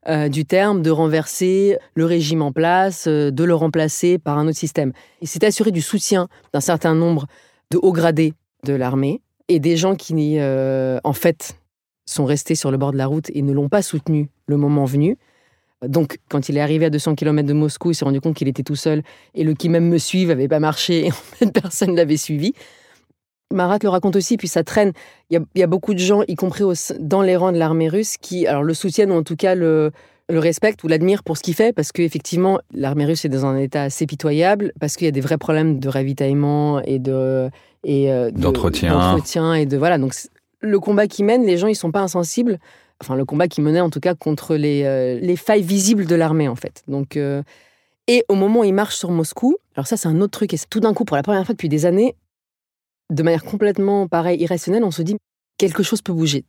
euh, 0.09 0.29
du 0.29 0.45
terme, 0.45 0.83
de 0.83 0.91
renverser 0.91 1.79
le 1.95 2.05
régime 2.05 2.41
en 2.43 2.53
place, 2.53 3.07
euh, 3.09 3.33
de 3.33 3.43
le 3.43 3.55
remplacer 3.55 4.19
par 4.19 4.39
un 4.39 4.47
autre 4.47 4.57
système. 4.57 4.93
Il 5.21 5.27
s'est 5.27 5.45
assuré 5.45 5.73
du 5.73 5.81
soutien 5.81 6.29
d'un 6.53 6.61
certain 6.61 6.95
nombre 6.95 7.27
de 7.73 7.79
hauts 7.83 7.93
gradés 7.93 8.33
de 8.65 8.73
l'armée 8.73 9.21
et 9.49 9.59
des 9.59 9.77
gens 9.77 9.97
qui, 9.97 10.39
euh, 10.39 10.99
en 11.03 11.13
fait, 11.13 11.59
sont 12.05 12.25
restés 12.25 12.55
sur 12.55 12.71
le 12.71 12.77
bord 12.77 12.93
de 12.93 12.99
la 12.99 13.07
route 13.07 13.31
et 13.35 13.43
ne 13.43 13.53
l'ont 13.53 13.69
pas 13.69 13.83
soutenu 13.83 14.29
le 14.47 14.57
moment 14.57 14.85
venu. 14.85 15.19
Donc, 15.85 16.19
quand 16.29 16.49
il 16.49 16.57
est 16.57 16.61
arrivé 16.61 16.87
à 16.87 16.91
200 16.91 17.17
km 17.17 17.47
de 17.47 17.53
Moscou, 17.53 17.91
il 17.91 17.95
s'est 17.95 18.05
rendu 18.05 18.21
compte 18.21 18.37
qu'il 18.37 18.49
était 18.49 18.63
tout 18.63 18.77
seul 18.77 19.03
et 19.35 19.43
le 19.43 19.55
qui 19.55 19.69
même 19.69 19.89
me 19.89 19.99
suive 19.99 20.29
n'avait 20.29 20.49
pas 20.49 20.61
marché 20.61 21.07
et 21.07 21.11
en 21.11 21.15
fait, 21.15 21.53
personne 21.61 21.91
ne 21.91 21.97
l'avait 21.97 22.17
suivi. 22.17 22.55
Marat 23.53 23.79
le 23.83 23.89
raconte 23.89 24.17
aussi, 24.17 24.37
puis 24.37 24.49
ça 24.49 24.65
traîne. 24.65 24.93
Il 25.31 25.41
y 25.55 25.63
a, 25.63 25.67
beaucoup 25.67 25.95
de 25.95 25.99
gens, 25.99 26.23
y 26.27 26.35
compris 26.35 26.65
dans 26.99 27.23
les 27.23 27.37
rangs 27.37 27.53
de 27.53 27.59
l'armée 27.59 27.89
russe, 27.89 28.17
qui 28.17 28.47
alors 28.47 28.63
le 28.63 28.75
soutiennent 28.75 29.13
ou 29.13 29.15
en 29.15 29.23
tout 29.23 29.37
cas 29.37 29.55
le, 29.55 29.93
le 30.29 30.39
respectent 30.39 30.83
ou 30.83 30.89
l'admirent 30.89 31.23
pour 31.23 31.37
ce 31.37 31.43
qu'il 31.43 31.55
fait, 31.55 31.73
parce 31.73 31.93
qu'effectivement, 31.93 32.59
l'armée 32.75 33.05
russe 33.05 33.25
est 33.25 33.29
dans 33.29 33.47
un 33.47 33.57
état 33.57 33.83
assez 33.83 34.07
pitoyable, 34.07 34.73
parce 34.81 34.97
qu'il 34.97 35.05
y 35.05 35.09
a 35.09 35.13
des 35.13 35.21
vrais 35.21 35.39
problèmes 35.39 35.79
de 35.79 35.89
ravitaillement 35.89 36.81
et 36.83 36.99
de 36.99 37.49
et 37.85 38.13
euh, 38.13 38.31
d'entretien. 38.33 39.55
et 39.55 39.67
de 39.67 39.77
voilà. 39.77 39.99
Donc 39.99 40.15
le 40.61 40.81
combat 40.81 41.07
qu'il 41.07 41.25
mène, 41.25 41.45
les 41.47 41.57
gens 41.57 41.69
ils 41.69 41.77
sont 41.77 41.93
pas 41.93 42.01
insensibles. 42.01 42.59
Enfin, 43.01 43.15
le 43.15 43.25
combat 43.25 43.47
qu'il 43.47 43.63
menait 43.63 43.81
en 43.81 43.91
tout 43.91 44.01
cas 44.01 44.15
contre 44.15 44.57
les, 44.57 44.83
euh, 44.85 45.21
les 45.21 45.37
failles 45.37 45.63
visibles 45.63 46.07
de 46.07 46.15
l'armée 46.15 46.49
en 46.49 46.57
fait. 46.57 46.83
Donc 46.89 47.17
euh, 47.17 47.43
et 48.09 48.25
au 48.29 48.35
moment 48.35 48.61
où 48.61 48.65
il 48.65 48.75
marche 48.75 48.97
sur 48.97 49.11
Moscou, 49.11 49.57
alors 49.77 49.87
ça 49.87 49.97
c'est 49.97 50.09
un 50.09 50.21
autre 50.21 50.33
truc 50.33 50.55
et 50.55 50.59
tout 50.69 50.81
d'un 50.81 50.95
coup 50.95 51.05
pour 51.05 51.17
la 51.17 51.23
première 51.23 51.45
fois 51.45 51.53
depuis 51.53 51.69
des 51.69 51.87
années, 51.87 52.17
de 53.11 53.23
manière 53.23 53.45
complètement 53.45 54.09
pareille, 54.09 54.41
irrationnelle, 54.41 54.85
on 54.85 54.91
se 54.91 55.03
dit 55.03 55.17
quelque 55.59 55.83
chose 55.83 56.03
peut 56.03 56.13
bouger 56.13 56.45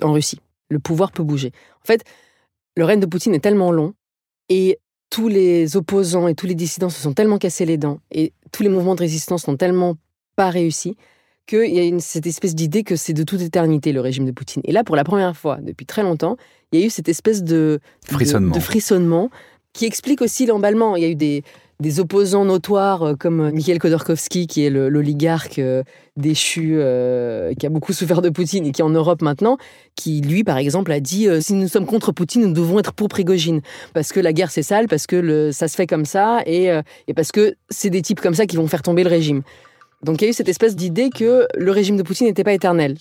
en 0.00 0.12
Russie. 0.12 0.40
Le 0.70 0.78
pouvoir 0.78 1.12
peut 1.12 1.22
bouger. 1.22 1.52
En 1.82 1.86
fait, 1.86 2.02
le 2.76 2.84
règne 2.84 3.00
de 3.00 3.06
Poutine 3.06 3.34
est 3.34 3.40
tellement 3.40 3.70
long 3.70 3.94
et 4.48 4.78
tous 5.10 5.28
les 5.28 5.76
opposants 5.76 6.28
et 6.28 6.34
tous 6.34 6.46
les 6.46 6.54
dissidents 6.54 6.88
se 6.88 7.00
sont 7.00 7.12
tellement 7.12 7.38
cassés 7.38 7.66
les 7.66 7.76
dents 7.76 7.98
et 8.10 8.32
tous 8.50 8.62
les 8.62 8.68
mouvements 8.68 8.94
de 8.94 9.00
résistance 9.00 9.46
n'ont 9.46 9.56
tellement 9.56 9.96
pas 10.36 10.48
réussi 10.50 10.96
qu'il 11.46 11.74
y 11.74 11.78
a 11.78 11.82
une, 11.82 12.00
cette 12.00 12.26
espèce 12.26 12.54
d'idée 12.54 12.82
que 12.84 12.96
c'est 12.96 13.12
de 13.12 13.22
toute 13.22 13.40
éternité 13.40 13.92
le 13.92 14.00
régime 14.00 14.24
de 14.24 14.30
Poutine. 14.30 14.62
Et 14.64 14.72
là, 14.72 14.84
pour 14.84 14.96
la 14.96 15.04
première 15.04 15.36
fois 15.36 15.58
depuis 15.60 15.86
très 15.86 16.02
longtemps, 16.02 16.36
il 16.72 16.80
y 16.80 16.82
a 16.82 16.86
eu 16.86 16.90
cette 16.90 17.08
espèce 17.08 17.42
de 17.42 17.80
frissonnement, 18.04 18.54
de 18.54 18.60
frissonnement 18.60 19.30
qui 19.72 19.84
explique 19.84 20.22
aussi 20.22 20.46
l'emballement. 20.46 20.96
Il 20.96 21.02
y 21.02 21.06
a 21.06 21.08
eu 21.08 21.14
des, 21.14 21.42
des 21.82 22.00
opposants 22.00 22.46
notoires 22.46 23.02
euh, 23.02 23.14
comme 23.14 23.50
Mikhail 23.50 23.78
Khodorkovsky, 23.78 24.46
qui 24.46 24.64
est 24.64 24.70
l'oligarque 24.70 25.58
euh, 25.58 25.82
déchu, 26.16 26.76
euh, 26.76 27.52
qui 27.58 27.66
a 27.66 27.68
beaucoup 27.68 27.92
souffert 27.92 28.22
de 28.22 28.30
Poutine 28.30 28.64
et 28.64 28.72
qui 28.72 28.80
est 28.80 28.84
en 28.84 28.90
Europe 28.90 29.20
maintenant, 29.20 29.58
qui 29.96 30.22
lui, 30.22 30.44
par 30.44 30.56
exemple, 30.56 30.92
a 30.92 31.00
dit 31.00 31.28
si 31.40 31.52
nous 31.52 31.68
sommes 31.68 31.84
contre 31.84 32.12
Poutine, 32.12 32.42
nous 32.42 32.52
devons 32.52 32.78
être 32.78 32.92
pour 32.92 33.08
Prigogine, 33.08 33.60
parce 33.92 34.12
que 34.12 34.20
la 34.20 34.32
guerre 34.32 34.50
c'est 34.50 34.62
sale, 34.62 34.86
parce 34.88 35.06
que 35.06 35.50
ça 35.52 35.68
se 35.68 35.74
fait 35.74 35.86
comme 35.86 36.04
ça, 36.04 36.40
et 36.46 36.70
parce 37.14 37.32
que 37.32 37.56
c'est 37.68 37.90
des 37.90 38.00
types 38.00 38.20
comme 38.20 38.34
ça 38.34 38.46
qui 38.46 38.56
vont 38.56 38.68
faire 38.68 38.82
tomber 38.82 39.02
le 39.02 39.10
régime. 39.10 39.42
Donc 40.02 40.20
il 40.20 40.24
y 40.24 40.26
a 40.28 40.30
eu 40.30 40.34
cette 40.34 40.48
espèce 40.48 40.76
d'idée 40.76 41.10
que 41.10 41.46
le 41.56 41.70
régime 41.70 41.96
de 41.96 42.02
Poutine 42.02 42.26
n'était 42.26 42.44
pas 42.44 42.52
éternel. 42.52 42.96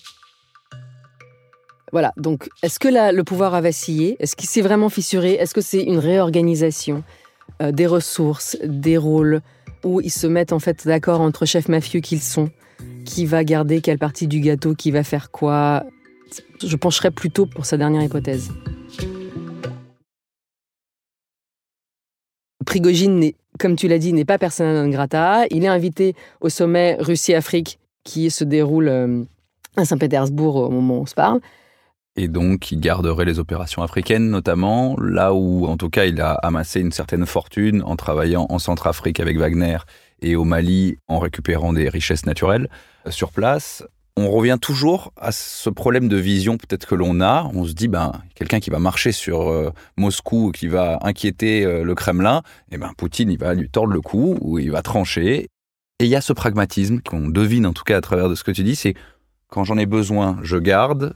Voilà, 1.91 2.13
donc 2.17 2.49
est-ce 2.63 2.79
que 2.79 2.87
le 2.87 3.23
pouvoir 3.23 3.53
a 3.53 3.61
vacillé? 3.61 4.15
Est-ce 4.19 4.35
qu'il 4.35 4.49
s'est 4.49 4.61
vraiment 4.61 4.89
fissuré? 4.89 5.33
Est-ce 5.33 5.53
que 5.53 5.61
c'est 5.61 5.83
une 5.83 5.99
réorganisation? 5.99 7.03
Euh, 7.61 7.71
des 7.71 7.85
ressources, 7.85 8.57
des 8.63 8.97
rôles, 8.97 9.41
où 9.83 10.01
ils 10.01 10.11
se 10.11 10.27
mettent 10.27 10.53
en 10.53 10.59
fait 10.59 10.85
d'accord 10.85 11.21
entre 11.21 11.45
chefs 11.45 11.67
mafieux 11.67 11.99
qu'ils 11.99 12.21
sont, 12.21 12.49
qui 13.05 13.25
va 13.25 13.43
garder 13.43 13.81
quelle 13.81 13.99
partie 13.99 14.27
du 14.27 14.39
gâteau, 14.39 14.73
qui 14.73 14.91
va 14.91 15.03
faire 15.03 15.31
quoi. 15.31 15.83
Je 16.63 16.75
pencherais 16.75 17.11
plutôt 17.11 17.45
pour 17.45 17.65
sa 17.65 17.77
dernière 17.77 18.03
hypothèse. 18.03 18.51
Prigogine, 22.65 23.31
comme 23.59 23.75
tu 23.75 23.87
l'as 23.87 23.99
dit, 23.99 24.13
n'est 24.13 24.25
pas 24.25 24.37
persona 24.37 24.73
non 24.73 24.89
grata. 24.89 25.45
Il 25.51 25.63
est 25.63 25.67
invité 25.67 26.15
au 26.39 26.49
sommet 26.49 26.95
Russie-Afrique 26.99 27.79
qui 28.03 28.31
se 28.31 28.43
déroule 28.43 28.87
euh, 28.87 29.23
à 29.77 29.85
Saint-Pétersbourg 29.85 30.55
au 30.55 30.69
moment 30.69 30.99
où 30.99 31.01
on 31.01 31.05
se 31.05 31.15
parle. 31.15 31.41
Et 32.17 32.27
donc, 32.27 32.71
il 32.71 32.79
garderait 32.79 33.23
les 33.23 33.39
opérations 33.39 33.83
africaines, 33.83 34.29
notamment, 34.29 34.97
là 34.99 35.33
où, 35.33 35.65
en 35.65 35.77
tout 35.77 35.89
cas, 35.89 36.05
il 36.05 36.19
a 36.19 36.33
amassé 36.33 36.81
une 36.81 36.91
certaine 36.91 37.25
fortune 37.25 37.81
en 37.83 37.95
travaillant 37.95 38.47
en 38.49 38.59
Centrafrique 38.59 39.21
avec 39.21 39.37
Wagner 39.37 39.77
et 40.21 40.35
au 40.35 40.43
Mali 40.43 40.97
en 41.07 41.19
récupérant 41.19 41.71
des 41.71 41.87
richesses 41.87 42.25
naturelles 42.25 42.69
euh, 43.07 43.11
sur 43.11 43.31
place. 43.31 43.83
On 44.17 44.29
revient 44.29 44.57
toujours 44.61 45.13
à 45.15 45.31
ce 45.31 45.69
problème 45.69 46.09
de 46.09 46.17
vision 46.17 46.57
peut-être 46.57 46.85
que 46.85 46.95
l'on 46.95 47.21
a. 47.21 47.49
On 47.53 47.65
se 47.65 47.71
dit, 47.71 47.87
ben, 47.87 48.11
quelqu'un 48.35 48.59
qui 48.59 48.69
va 48.69 48.79
marcher 48.79 49.13
sur 49.13 49.49
euh, 49.49 49.71
Moscou, 49.95 50.51
qui 50.53 50.67
va 50.67 50.99
inquiéter 51.03 51.63
euh, 51.63 51.85
le 51.85 51.95
Kremlin, 51.95 52.41
et 52.71 52.75
eh 52.75 52.77
ben, 52.77 52.91
Poutine, 52.97 53.31
il 53.31 53.37
va 53.37 53.53
lui 53.53 53.69
tordre 53.69 53.93
le 53.93 54.01
cou 54.01 54.37
ou 54.41 54.59
il 54.59 54.69
va 54.69 54.81
trancher. 54.81 55.47
Et 55.99 56.05
il 56.05 56.09
y 56.09 56.15
a 56.15 56.21
ce 56.21 56.33
pragmatisme 56.33 56.99
qu'on 56.99 57.29
devine 57.29 57.65
en 57.65 57.73
tout 57.73 57.83
cas 57.83 57.95
à 57.95 58.01
travers 58.01 58.27
de 58.27 58.35
ce 58.35 58.43
que 58.43 58.51
tu 58.51 58.63
dis, 58.63 58.75
c'est 58.75 58.95
quand 59.47 59.63
j'en 59.63 59.77
ai 59.77 59.85
besoin, 59.85 60.37
je 60.43 60.57
garde. 60.57 61.15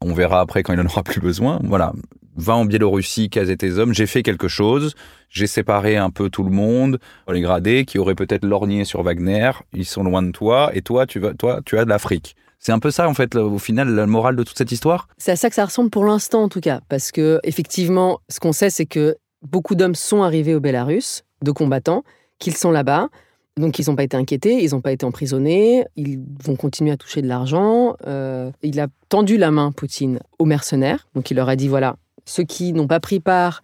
On 0.00 0.12
verra 0.12 0.40
après 0.40 0.62
quand 0.62 0.72
il 0.72 0.78
n'en 0.78 0.86
aura 0.86 1.02
plus 1.02 1.20
besoin. 1.20 1.60
Voilà. 1.64 1.92
Va 2.36 2.54
en 2.54 2.64
Biélorussie, 2.64 3.30
caser 3.30 3.56
tes 3.56 3.78
hommes. 3.78 3.92
J'ai 3.92 4.06
fait 4.06 4.22
quelque 4.22 4.46
chose. 4.46 4.94
J'ai 5.28 5.48
séparé 5.48 5.96
un 5.96 6.10
peu 6.10 6.30
tout 6.30 6.44
le 6.44 6.50
monde, 6.50 7.00
les 7.28 7.40
gradés, 7.40 7.84
qui 7.84 7.98
auraient 7.98 8.14
peut-être 8.14 8.44
lorgné 8.44 8.84
sur 8.84 9.02
Wagner. 9.02 9.50
Ils 9.72 9.84
sont 9.84 10.04
loin 10.04 10.22
de 10.22 10.30
toi. 10.30 10.70
Et 10.72 10.82
toi, 10.82 11.06
tu, 11.06 11.18
vas, 11.18 11.34
toi, 11.34 11.60
tu 11.64 11.76
as 11.78 11.84
de 11.84 11.90
l'Afrique. 11.90 12.36
C'est 12.60 12.72
un 12.72 12.78
peu 12.78 12.90
ça, 12.90 13.08
en 13.08 13.14
fait, 13.14 13.34
au 13.36 13.58
final, 13.58 13.88
la 13.94 14.06
morale 14.06 14.36
de 14.36 14.42
toute 14.42 14.56
cette 14.58 14.72
histoire? 14.72 15.08
C'est 15.16 15.32
à 15.32 15.36
ça 15.36 15.48
que 15.48 15.54
ça 15.54 15.64
ressemble 15.64 15.90
pour 15.90 16.04
l'instant, 16.04 16.42
en 16.42 16.48
tout 16.48 16.60
cas. 16.60 16.80
Parce 16.88 17.12
que, 17.12 17.40
effectivement, 17.42 18.20
ce 18.28 18.40
qu'on 18.40 18.52
sait, 18.52 18.70
c'est 18.70 18.86
que 18.86 19.16
beaucoup 19.42 19.74
d'hommes 19.74 19.94
sont 19.94 20.22
arrivés 20.22 20.54
au 20.54 20.60
Bélarus, 20.60 21.24
de 21.42 21.50
combattants, 21.50 22.04
qu'ils 22.38 22.56
sont 22.56 22.70
là-bas. 22.70 23.08
Donc, 23.58 23.78
ils 23.78 23.88
n'ont 23.88 23.96
pas 23.96 24.04
été 24.04 24.16
inquiétés, 24.16 24.62
ils 24.62 24.70
n'ont 24.70 24.80
pas 24.80 24.92
été 24.92 25.04
emprisonnés, 25.04 25.84
ils 25.96 26.20
vont 26.42 26.56
continuer 26.56 26.92
à 26.92 26.96
toucher 26.96 27.22
de 27.22 27.26
l'argent. 27.26 27.96
Euh, 28.06 28.50
il 28.62 28.78
a 28.80 28.86
tendu 29.08 29.36
la 29.36 29.50
main, 29.50 29.72
Poutine, 29.72 30.20
aux 30.38 30.44
mercenaires. 30.44 31.08
Donc, 31.14 31.30
il 31.30 31.34
leur 31.34 31.48
a 31.48 31.56
dit 31.56 31.68
voilà, 31.68 31.96
ceux 32.24 32.44
qui 32.44 32.72
n'ont 32.72 32.86
pas 32.86 33.00
pris 33.00 33.20
part 33.20 33.62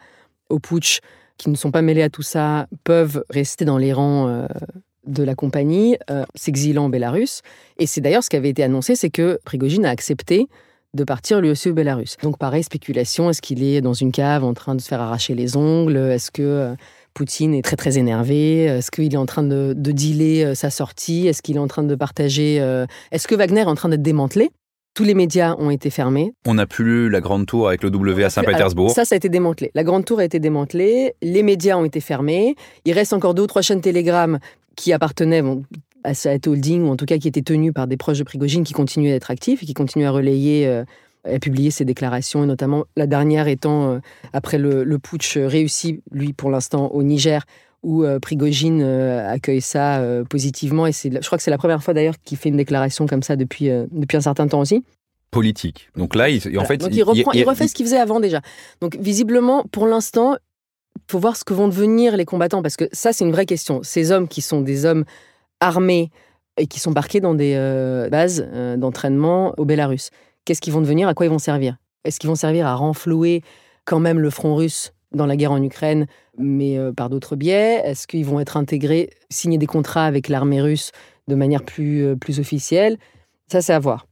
au 0.51 0.59
putsch, 0.59 1.01
qui 1.39 1.49
ne 1.49 1.57
sont 1.57 1.71
pas 1.71 1.83
mêlés 1.83 2.03
à 2.03 2.11
tout 2.11 2.23
ça, 2.23 2.67
peuvent 2.83 3.25
rester 3.31 3.65
dans 3.65 3.79
les 3.79 3.93
rangs 3.93 4.29
euh, 4.29 4.47
de 5.07 5.23
la 5.23 5.35
compagnie, 5.35 5.97
euh, 6.11 6.25
s'exilant 6.35 6.87
en 6.87 6.89
Bélarus. 6.89 7.43
Et 7.79 7.87
c'est 7.87 8.01
d'ailleurs 8.01 8.25
ce 8.25 8.31
qui 8.31 8.37
avait 8.37 8.51
été 8.51 8.63
annoncé 8.63 8.97
c'est 8.97 9.11
que 9.11 9.39
Prigogine 9.45 9.85
a 9.85 9.91
accepté 9.91 10.49
de 10.95 11.05
partir 11.05 11.41
lui 11.41 11.51
aussi 11.51 11.71
au 11.71 11.75
Bélarus. 11.75 12.17
Donc, 12.23 12.39
pareil, 12.39 12.63
spéculation 12.63 13.29
est-ce 13.29 13.43
qu'il 13.43 13.63
est 13.65 13.81
dans 13.81 13.95
une 13.95 14.13
cave 14.13 14.45
en 14.45 14.55
train 14.55 14.75
de 14.75 14.81
se 14.81 14.89
faire 14.89 15.01
arracher 15.01 15.35
les 15.35 15.57
ongles? 15.57 15.97
Est-ce 15.97 16.31
que 16.31 16.77
Poutine 17.15 17.55
est 17.55 17.63
très 17.63 17.77
très 17.77 17.97
énervé 17.97 18.65
Est-ce 18.65 18.91
qu'il 18.91 19.13
est 19.13 19.17
en 19.17 19.27
train 19.27 19.45
de, 19.45 19.73
dealer 19.77 20.45
euh, 20.45 20.55
sa 20.55 20.71
sortie? 20.71 21.27
Est-ce 21.29 21.43
qu'il 21.43 21.57
est 21.57 21.61
en 21.61 21.69
train 21.69 21.85
de 21.85 21.95
partager 21.95 22.61
euh, 22.61 22.87
Est-ce 23.13 23.29
que 23.29 23.35
Wagner 23.35 23.61
est 23.61 23.67
en 23.67 23.77
train 23.77 23.89
d'être 23.89 24.03
démantelé? 24.03 24.51
Tous 24.95 25.05
les 25.05 25.15
médias 25.15 25.57
ont 25.59 25.71
été 25.71 25.91
fermés. 25.91 26.33
On 26.47 26.55
n'a 26.55 26.67
plus 26.67 27.09
la 27.11 27.21
grande 27.21 27.47
tour 27.47 27.67
avec 27.69 27.83
le 27.83 27.91
W 27.91 28.25
à 28.25 28.31
Saint-Pétersbourg. 28.31 28.91
Ça, 28.91 29.05
ça 29.05 29.15
a 29.15 29.17
été 29.17 29.29
démantelé. 29.29 29.73
La 29.75 29.83
grande 29.83 30.05
tour 30.05 30.21
a 30.21 30.25
été 30.25 30.39
démantelée. 30.39 31.15
Les 31.21 31.43
médias 31.43 31.77
ont 31.77 31.85
été 31.85 32.01
fermés. 32.01 32.55
Il 32.85 32.93
reste 32.93 33.13
encore 33.13 33.35
deux 33.35 33.43
ou 33.43 33.47
trois 33.49 33.63
chaînes 33.63 33.81
Telegram 33.81 34.39
qui 34.77 34.93
appartenaient 34.93 35.43
à 36.05 36.15
cette 36.15 36.47
holding, 36.47 36.83
ou 36.83 36.91
en 36.91 36.97
tout 36.97 37.07
cas 37.07 37.19
qui 37.19 37.27
étaient 37.27 37.43
tenues 37.43 37.73
par 37.73 37.89
des 37.89 37.97
proches 37.97 38.19
de 38.19 38.25
Prigogine 38.25 38.63
qui 38.63 38.73
continuaient 38.73 39.11
d'être 39.11 39.31
actifs 39.31 39.63
et 39.63 39.67
qui 39.67 39.75
continuent 39.75 40.07
à 40.07 40.11
relayer 40.11 40.67
euh, 40.69 40.85
a 41.25 41.39
publié 41.39 41.71
ses 41.71 41.85
déclarations, 41.85 42.45
et 42.45 42.47
notamment 42.47 42.85
la 42.97 43.07
dernière 43.07 43.49
étant 43.49 43.91
euh, 43.91 43.99
après 44.33 44.59
le, 44.59 44.99
putsch 44.99 45.37
réussi, 45.37 46.03
lui 46.11 46.33
pour 46.33 46.51
l'instant 46.51 46.89
au 46.89 47.03
Niger, 47.03 47.45
où 47.83 48.05
euh, 48.05 48.19
Prigogine 48.19 48.83
euh, 48.83 49.29
accueille 49.29 49.61
ça 49.61 50.03
positivement. 50.29 50.87
Et 50.87 50.93
je 50.93 51.19
crois 51.21 51.39
que 51.39 51.45
c'est 51.45 51.51
la 51.51 51.59
première 51.59 51.83
fois 51.83 51.95
d'ailleurs 51.95 52.17
qu'il 52.25 52.39
fait 52.39 52.49
une 52.49 52.57
déclaration 52.57 53.07
comme 53.07 53.23
ça 53.23 53.37
depuis, 53.37 53.69
depuis 53.91 54.17
un 54.17 54.23
certain 54.23 54.47
temps 54.47 54.61
aussi. 54.61 54.85
Politique. 55.31 55.89
Donc 55.97 56.15
là, 56.15 56.29
il, 56.29 56.37
en 56.59 56.65
fait, 56.65 56.81
il, 56.91 57.03
reprend, 57.03 57.33
il, 57.33 57.45
refait 57.45 57.67
ce 57.67 57.75
qu'il 57.75 57.85
faisait 57.87 57.99
avant 57.99 58.21
déjà. 58.21 58.41
Donc 58.81 58.97
visiblement, 59.01 59.65
pour 59.73 59.87
l'instant, 59.87 60.37
il 60.97 61.11
faut 61.11 61.19
voir 61.19 61.37
ce 61.37 61.45
que 61.45 61.53
vont 61.53 61.67
devenir 61.67 62.17
les 62.17 62.25
combattants, 62.25 62.63
parce 62.63 62.77
que 62.77 62.89
ça, 62.93 63.13
c'est 63.13 63.25
une 63.25 63.33
vraie 63.33 63.47
question. 63.47 63.81
Ces 63.83 64.13
hommes 64.13 64.29
qui 64.29 64.43
sont 64.43 64.61
des 64.61 64.85
hommes 64.85 65.05
armés 65.59 66.11
et 66.57 66.69
qui 66.69 66.79
sont 66.79 66.95
parqués 66.95 67.21
dans 67.21 67.35
des 67.35 67.57
bases 68.13 68.47
d'entraînement 68.77 69.55
au 69.57 69.65
Bélarus 69.65 70.11
qu'est-ce 70.45 70.61
qu'ils 70.61 70.73
vont 70.73 70.81
devenir, 70.81 71.09
à 71.09 71.15
quoi 71.15 71.27
ils 71.27 71.31
vont 71.31 71.39
servir? 71.39 71.77
Est-ce 72.05 72.21
qu'ils 72.21 72.29
vont 72.29 72.37
servir 72.37 72.67
à 72.67 72.75
renflouer 72.75 73.43
quand 73.85 74.01
même 74.01 74.19
le 74.19 74.31
front 74.31 74.55
russe 74.55 74.93
dans 75.13 75.27
la 75.27 75.37
guerre 75.37 75.53
en 75.53 75.63
Ukraine, 75.63 76.07
mais 76.39 76.79
euh, 76.79 76.93
par 76.93 77.09
d'autres 77.09 77.37
biais? 77.37 77.83
Est-ce 77.85 78.07
qu'ils 78.07 78.25
vont 78.25 78.41
être 78.41 78.57
intégrés, 78.57 79.11
signer 79.31 79.59
des 79.59 79.67
contrats 79.67 80.05
avec 80.05 80.29
l'armée 80.29 80.61
russe 80.61 80.93
de 81.29 81.35
manière 81.35 81.63
plus, 81.63 82.05
euh, 82.05 82.17
plus 82.17 82.41
officielle? 82.41 82.99
Ça, 83.51 83.63
c'est 83.63 83.73
à 83.73 83.79
voir. 83.79 84.07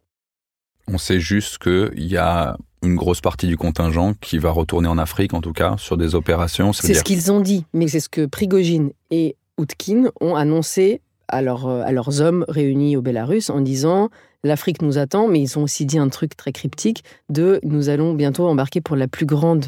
On 0.88 0.98
sait 0.98 1.20
juste 1.20 1.58
qu'il 1.58 2.06
y 2.06 2.16
a 2.16 2.56
une 2.82 2.96
grosse 2.96 3.20
partie 3.20 3.46
du 3.46 3.56
contingent 3.56 4.14
qui 4.20 4.38
va 4.38 4.50
retourner 4.50 4.88
en 4.88 4.98
Afrique, 4.98 5.34
en 5.34 5.40
tout 5.40 5.52
cas, 5.52 5.76
sur 5.78 5.96
des 5.96 6.14
opérations. 6.14 6.72
C'est 6.72 6.94
ce 6.94 7.04
qu'ils 7.04 7.30
ont 7.30 7.40
dit, 7.40 7.64
mais 7.72 7.86
c'est 7.88 8.00
ce 8.00 8.08
que 8.08 8.26
Prigogine 8.26 8.92
et 9.10 9.36
Outkin 9.58 10.10
ont 10.20 10.34
annoncé 10.34 11.00
à, 11.28 11.40
euh, 11.40 11.82
à 11.84 11.92
leurs 11.92 12.20
hommes 12.20 12.44
réunis 12.48 12.96
au 12.96 13.02
Bélarus 13.02 13.50
en 13.50 13.60
disant 13.60 14.10
l'Afrique 14.44 14.82
nous 14.82 14.98
attend, 14.98 15.28
mais 15.28 15.40
ils 15.40 15.58
ont 15.58 15.62
aussi 15.62 15.86
dit 15.86 15.98
un 15.98 16.08
truc 16.08 16.36
très 16.36 16.52
cryptique 16.52 17.04
de 17.28 17.60
nous 17.62 17.88
allons 17.88 18.14
bientôt 18.14 18.48
embarquer 18.48 18.80
pour 18.80 18.96
la 18.96 19.08
plus 19.08 19.26
grande 19.26 19.66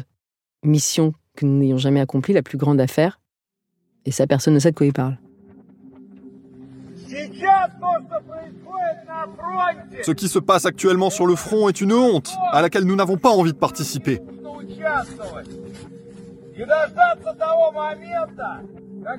mission 0.63 1.13
que 1.35 1.45
nous 1.45 1.59
n'ayons 1.59 1.77
jamais 1.77 1.99
accomplie, 1.99 2.33
la 2.33 2.43
plus 2.43 2.57
grande 2.57 2.79
affaire. 2.81 3.19
Et 4.05 4.11
ça, 4.11 4.27
personne 4.27 4.53
ne 4.53 4.59
sait 4.59 4.71
de 4.71 4.75
quoi 4.75 4.85
il 4.85 4.93
parle. 4.93 5.17
Ce 10.03 10.11
qui 10.11 10.27
se 10.27 10.39
passe 10.39 10.65
actuellement 10.65 11.09
sur 11.09 11.25
le 11.25 11.35
front 11.35 11.69
est 11.69 11.81
une 11.81 11.93
honte 11.93 12.31
à 12.51 12.61
laquelle 12.61 12.83
nous 12.83 12.95
n'avons 12.95 13.17
pas 13.17 13.29
envie 13.29 13.53
de 13.53 13.57
participer. 13.57 14.21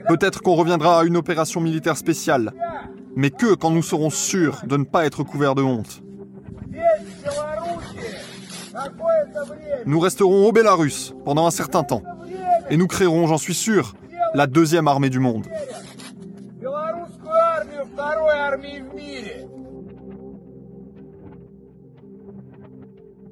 Peut-être 0.09 0.43
qu'on 0.43 0.55
reviendra 0.55 1.01
à 1.01 1.05
une 1.05 1.17
opération 1.17 1.61
militaire 1.61 1.97
spéciale, 1.97 2.53
mais 3.15 3.31
que 3.31 3.55
quand 3.55 3.71
nous 3.71 3.83
serons 3.83 4.11
sûrs 4.11 4.63
de 4.67 4.77
ne 4.77 4.85
pas 4.85 5.07
être 5.07 5.23
couverts 5.23 5.55
de 5.55 5.63
honte. 5.63 6.03
Nous 9.87 10.01
resterons 10.01 10.47
au 10.47 10.53
Bélarus 10.53 11.15
pendant 11.25 11.47
un 11.47 11.51
certain 11.51 11.83
temps, 11.83 12.03
et 12.71 12.77
nous 12.77 12.87
créerons, 12.87 13.27
j'en 13.27 13.39
suis 13.39 13.55
sûr, 13.55 13.95
la 14.35 14.47
deuxième 14.47 14.89
armée 14.89 15.11
du 15.11 15.19
monde. 15.19 15.47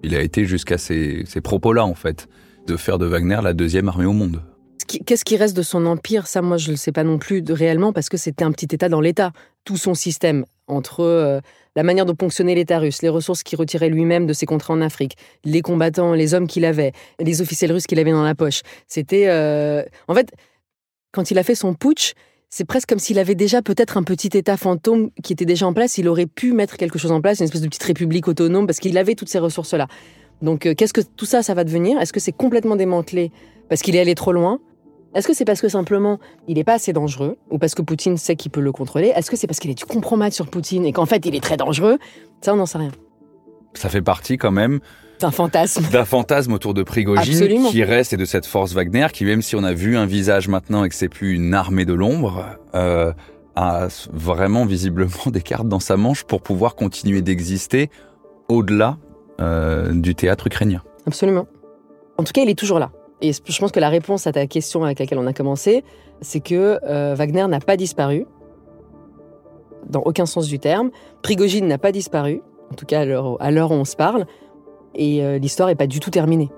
Il 0.03 0.15
a 0.15 0.21
été 0.21 0.45
jusqu'à 0.45 0.79
ces, 0.79 1.25
propos-là, 1.43 1.85
en 1.85 1.95
fait, 1.95 2.29
de 2.67 2.77
faire 2.77 2.99
de 2.99 3.07
Wagner 3.07 3.41
la 3.43 3.55
deuxième 3.55 3.89
armée 3.89 4.05
au 4.05 4.13
monde. 4.13 4.43
Qu'est-ce 4.87 5.25
qui 5.25 5.37
reste 5.37 5.57
de 5.57 5.63
son 5.63 5.87
empire? 5.87 6.27
Ça, 6.27 6.43
moi, 6.43 6.57
je 6.57 6.69
ne 6.69 6.73
le 6.73 6.77
sais 6.77 6.93
pas 6.93 7.05
non 7.05 7.19
plus 7.19 7.43
réellement, 7.49 7.93
parce 7.93 8.09
que 8.09 8.17
c'était 8.17 8.45
un 8.45 8.53
petit 8.53 8.69
État 8.75 8.89
dans 8.89 9.01
l'État. 9.01 9.33
Tout 9.65 9.77
son 9.77 9.95
système, 9.95 10.45
entre 10.67 11.01
euh, 11.01 11.41
la 11.77 11.83
manière 11.83 12.07
dont 12.07 12.15
fonctionnait 12.19 12.55
l'État 12.55 12.79
russe, 12.79 13.03
les 13.03 13.09
ressources 13.09 13.43
qu'il 13.43 13.59
retirait 13.59 13.89
lui-même 13.89 14.27
de 14.27 14.33
ses 14.33 14.47
contrats 14.47 14.75
en 14.75 14.81
Afrique, 14.81 15.17
les 15.45 15.63
combattants, 15.63 16.15
les 16.15 16.35
hommes 16.35 16.47
qu'il 16.47 16.65
avait, 16.65 16.93
les 17.21 17.41
officiels 17.41 17.73
russes 17.73 17.87
qu'il 17.87 17.99
avait 17.99 18.13
dans 18.13 18.23
la 18.23 18.35
poche. 18.35 18.63
C'était... 18.87 19.29
Euh, 19.29 19.83
en 20.09 20.15
fait, 20.15 20.33
quand 21.13 21.31
il 21.31 21.39
a 21.39 21.43
fait 21.43 21.55
son 21.55 21.75
putsch, 21.75 22.15
c'est 22.51 22.65
presque 22.65 22.89
comme 22.89 22.99
s'il 22.99 23.19
avait 23.19 23.35
déjà 23.35 23.63
peut-être 23.63 23.97
un 23.97 24.03
petit 24.03 24.29
État 24.37 24.57
fantôme 24.57 25.11
qui 25.23 25.33
était 25.33 25.45
déjà 25.45 25.67
en 25.67 25.73
place. 25.73 25.99
Il 25.99 26.09
aurait 26.09 26.27
pu 26.27 26.53
mettre 26.53 26.77
quelque 26.77 26.99
chose 26.99 27.11
en 27.11 27.21
place, 27.21 27.41
une 27.41 27.47
espèce 27.47 27.63
de 27.63 27.69
petite 27.69 27.83
république 27.83 28.29
autonome, 28.29 28.67
parce 28.67 28.79
qu'il 28.79 28.97
avait 28.97 29.15
toutes 29.15 29.29
ces 29.29 29.41
ressources-là. 29.41 29.89
Donc, 30.43 30.67
euh, 30.67 30.75
qu'est-ce 30.75 30.93
que 30.93 31.01
tout 31.01 31.27
ça, 31.27 31.43
ça 31.43 31.55
va 31.55 31.65
devenir? 31.65 32.01
Est-ce 32.01 32.13
que 32.13 32.21
c'est 32.21 32.33
complètement 32.33 32.77
démantelé? 32.77 33.33
Parce 33.69 33.81
qu'il 33.83 33.97
est 33.97 34.01
allé 34.01 34.15
trop 34.15 34.33
loin 34.33 34.61
est-ce 35.15 35.29
que 35.29 35.35
c'est 35.35 35.45
parce 35.45 35.61
que 35.61 35.69
simplement 35.69 36.19
il 36.49 36.57
n'est 36.57 36.65
pas 36.65 36.75
assez 36.75 36.93
dangereux 36.93 37.37
ou 37.51 37.59
parce 37.59 37.75
que 37.75 37.83
Poutine 37.83 38.17
sait 38.17 38.37
qu'il 38.37 38.51
peut 38.51 38.61
le 38.61 38.73
contrôler? 38.73 39.13
Est-ce 39.15 39.31
que 39.31 39.37
c'est 39.37 39.47
parce 39.47 39.61
qu'il 39.61 39.71
est 39.71 39.79
du 39.79 39.85
compromettre 39.85 40.35
sur 40.35 40.47
Poutine 40.47 40.85
et 40.85 40.93
qu'en 40.93 41.07
fait 41.07 41.25
il 41.27 41.35
est 41.35 41.43
très 41.43 41.57
dangereux? 41.57 41.99
Ça, 42.41 42.53
on 42.53 42.57
n'en 42.57 42.67
sait 42.67 42.79
rien. 42.79 42.91
Ça 43.75 43.89
fait 43.89 44.03
partie 44.03 44.37
quand 44.37 44.51
même 44.51 44.81
d'un 45.21 45.31
fantasme. 45.31 45.85
D'un 45.93 46.05
fantasme 46.05 46.53
autour 46.53 46.75
de 46.75 46.83
Prigogine 46.83 47.67
qui 47.71 47.85
reste 47.85 48.13
et 48.13 48.17
de 48.17 48.25
cette 48.25 48.47
force 48.47 48.73
Wagner 48.73 49.07
qui, 49.13 49.25
même 49.25 49.43
si 49.43 49.55
on 49.57 49.63
a 49.63 49.73
vu 49.73 49.97
un 49.97 50.07
visage 50.07 50.49
maintenant 50.49 50.85
et 50.85 50.89
que 50.89 50.95
c'est 50.95 51.09
plus 51.09 51.35
une 51.35 51.55
armée 51.55 51.85
de 51.85 51.95
l'ombre, 51.95 52.45
euh, 52.75 53.13
a 53.55 53.89
vraiment 54.13 54.67
visiblement 54.67 55.11
des 55.27 55.41
cartes 55.41 55.69
dans 55.69 55.81
sa 55.81 55.97
manche 55.97 56.25
pour 56.25 56.43
pouvoir 56.43 56.75
continuer 56.75 57.23
d'exister 57.23 57.91
au-delà 58.49 58.99
euh, 59.41 59.93
du 59.93 60.15
théâtre 60.15 60.49
ukrainien. 60.49 60.83
Absolument. 61.07 61.47
En 62.19 62.25
tout 62.25 62.33
cas, 62.33 62.43
il 62.43 62.51
est 62.51 62.59
toujours 62.59 62.79
là. 62.79 62.91
Et 63.21 63.33
je 63.33 63.59
pense 63.59 63.73
que 63.73 63.81
la 63.81 63.89
réponse 63.89 64.27
à 64.27 64.33
ta 64.33 64.47
question 64.47 64.85
avec 64.85 64.99
laquelle 64.99 65.19
on 65.19 65.27
a 65.27 65.33
commencé, 65.33 65.85
c'est 66.21 66.41
que 66.41 66.79
euh, 66.85 67.15
Wagner 67.15 67.47
n'a 67.47 67.61
pas 67.61 67.77
disparu, 67.77 68.27
dans 69.89 70.01
aucun 70.01 70.27
sens 70.27 70.47
du 70.47 70.59
terme. 70.59 70.91
Prigogine 71.23 71.67
n'a 71.67 71.79
pas 71.79 71.93
disparu, 71.93 72.43
en 72.71 72.75
tout 72.75 72.87
cas 72.87 73.01
à 73.01 73.51
l'heure 73.51 73.71
où 73.71 73.75
on 73.75 73.85
se 73.85 73.97
parle, 73.97 74.27
et 74.95 75.25
euh, 75.25 75.39
l'histoire 75.39 75.69
n'est 75.69 75.75
pas 75.75 75.87
du 75.87 76.01
tout 76.01 76.11
terminée. 76.11 76.51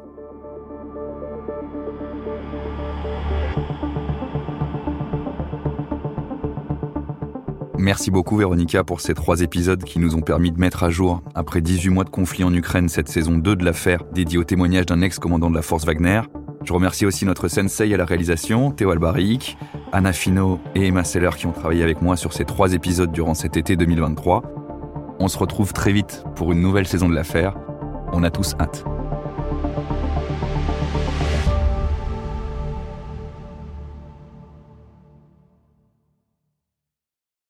Merci 7.78 8.10
beaucoup 8.10 8.36
Véronica 8.36 8.82
pour 8.82 9.00
ces 9.00 9.14
trois 9.14 9.42
épisodes 9.42 9.84
qui 9.84 10.00
nous 10.00 10.16
ont 10.16 10.20
permis 10.20 10.50
de 10.50 10.58
mettre 10.58 10.82
à 10.82 10.90
jour, 10.90 11.22
après 11.36 11.60
18 11.60 11.90
mois 11.90 12.02
de 12.02 12.10
conflit 12.10 12.42
en 12.42 12.52
Ukraine, 12.52 12.88
cette 12.88 13.08
saison 13.08 13.38
2 13.38 13.54
de 13.54 13.64
l'affaire 13.64 14.02
dédiée 14.12 14.38
au 14.38 14.44
témoignage 14.44 14.86
d'un 14.86 15.02
ex-commandant 15.02 15.50
de 15.50 15.54
la 15.54 15.62
force 15.62 15.84
Wagner. 15.84 16.22
Je 16.66 16.73
remercie 16.73 17.06
aussi 17.06 17.25
notre 17.25 17.46
sensei 17.46 17.94
à 17.94 17.96
la 17.96 18.04
réalisation, 18.04 18.73
Théo 18.73 18.90
Albaric, 18.90 19.56
Anna 19.92 20.12
Fino 20.12 20.58
et 20.75 20.88
Emma 20.88 21.04
Seller 21.04 21.30
qui 21.37 21.46
ont 21.46 21.52
travaillé 21.52 21.85
avec 21.85 22.02
moi 22.02 22.16
sur 22.16 22.32
ces 22.32 22.44
trois 22.44 22.73
épisodes 22.73 23.12
durant 23.12 23.35
cet 23.35 23.56
été 23.56 23.76
2023. 23.76 24.42
On 25.20 25.28
se 25.28 25.38
retrouve 25.38 25.73
très 25.73 25.92
vite 25.92 26.25
pour 26.35 26.50
une 26.50 26.61
nouvelle 26.61 26.88
saison 26.88 27.08
de 27.08 27.14
l'affaire. 27.14 27.56
On 28.12 28.25
a 28.25 28.30
tous 28.30 28.56
hâte. 28.58 28.85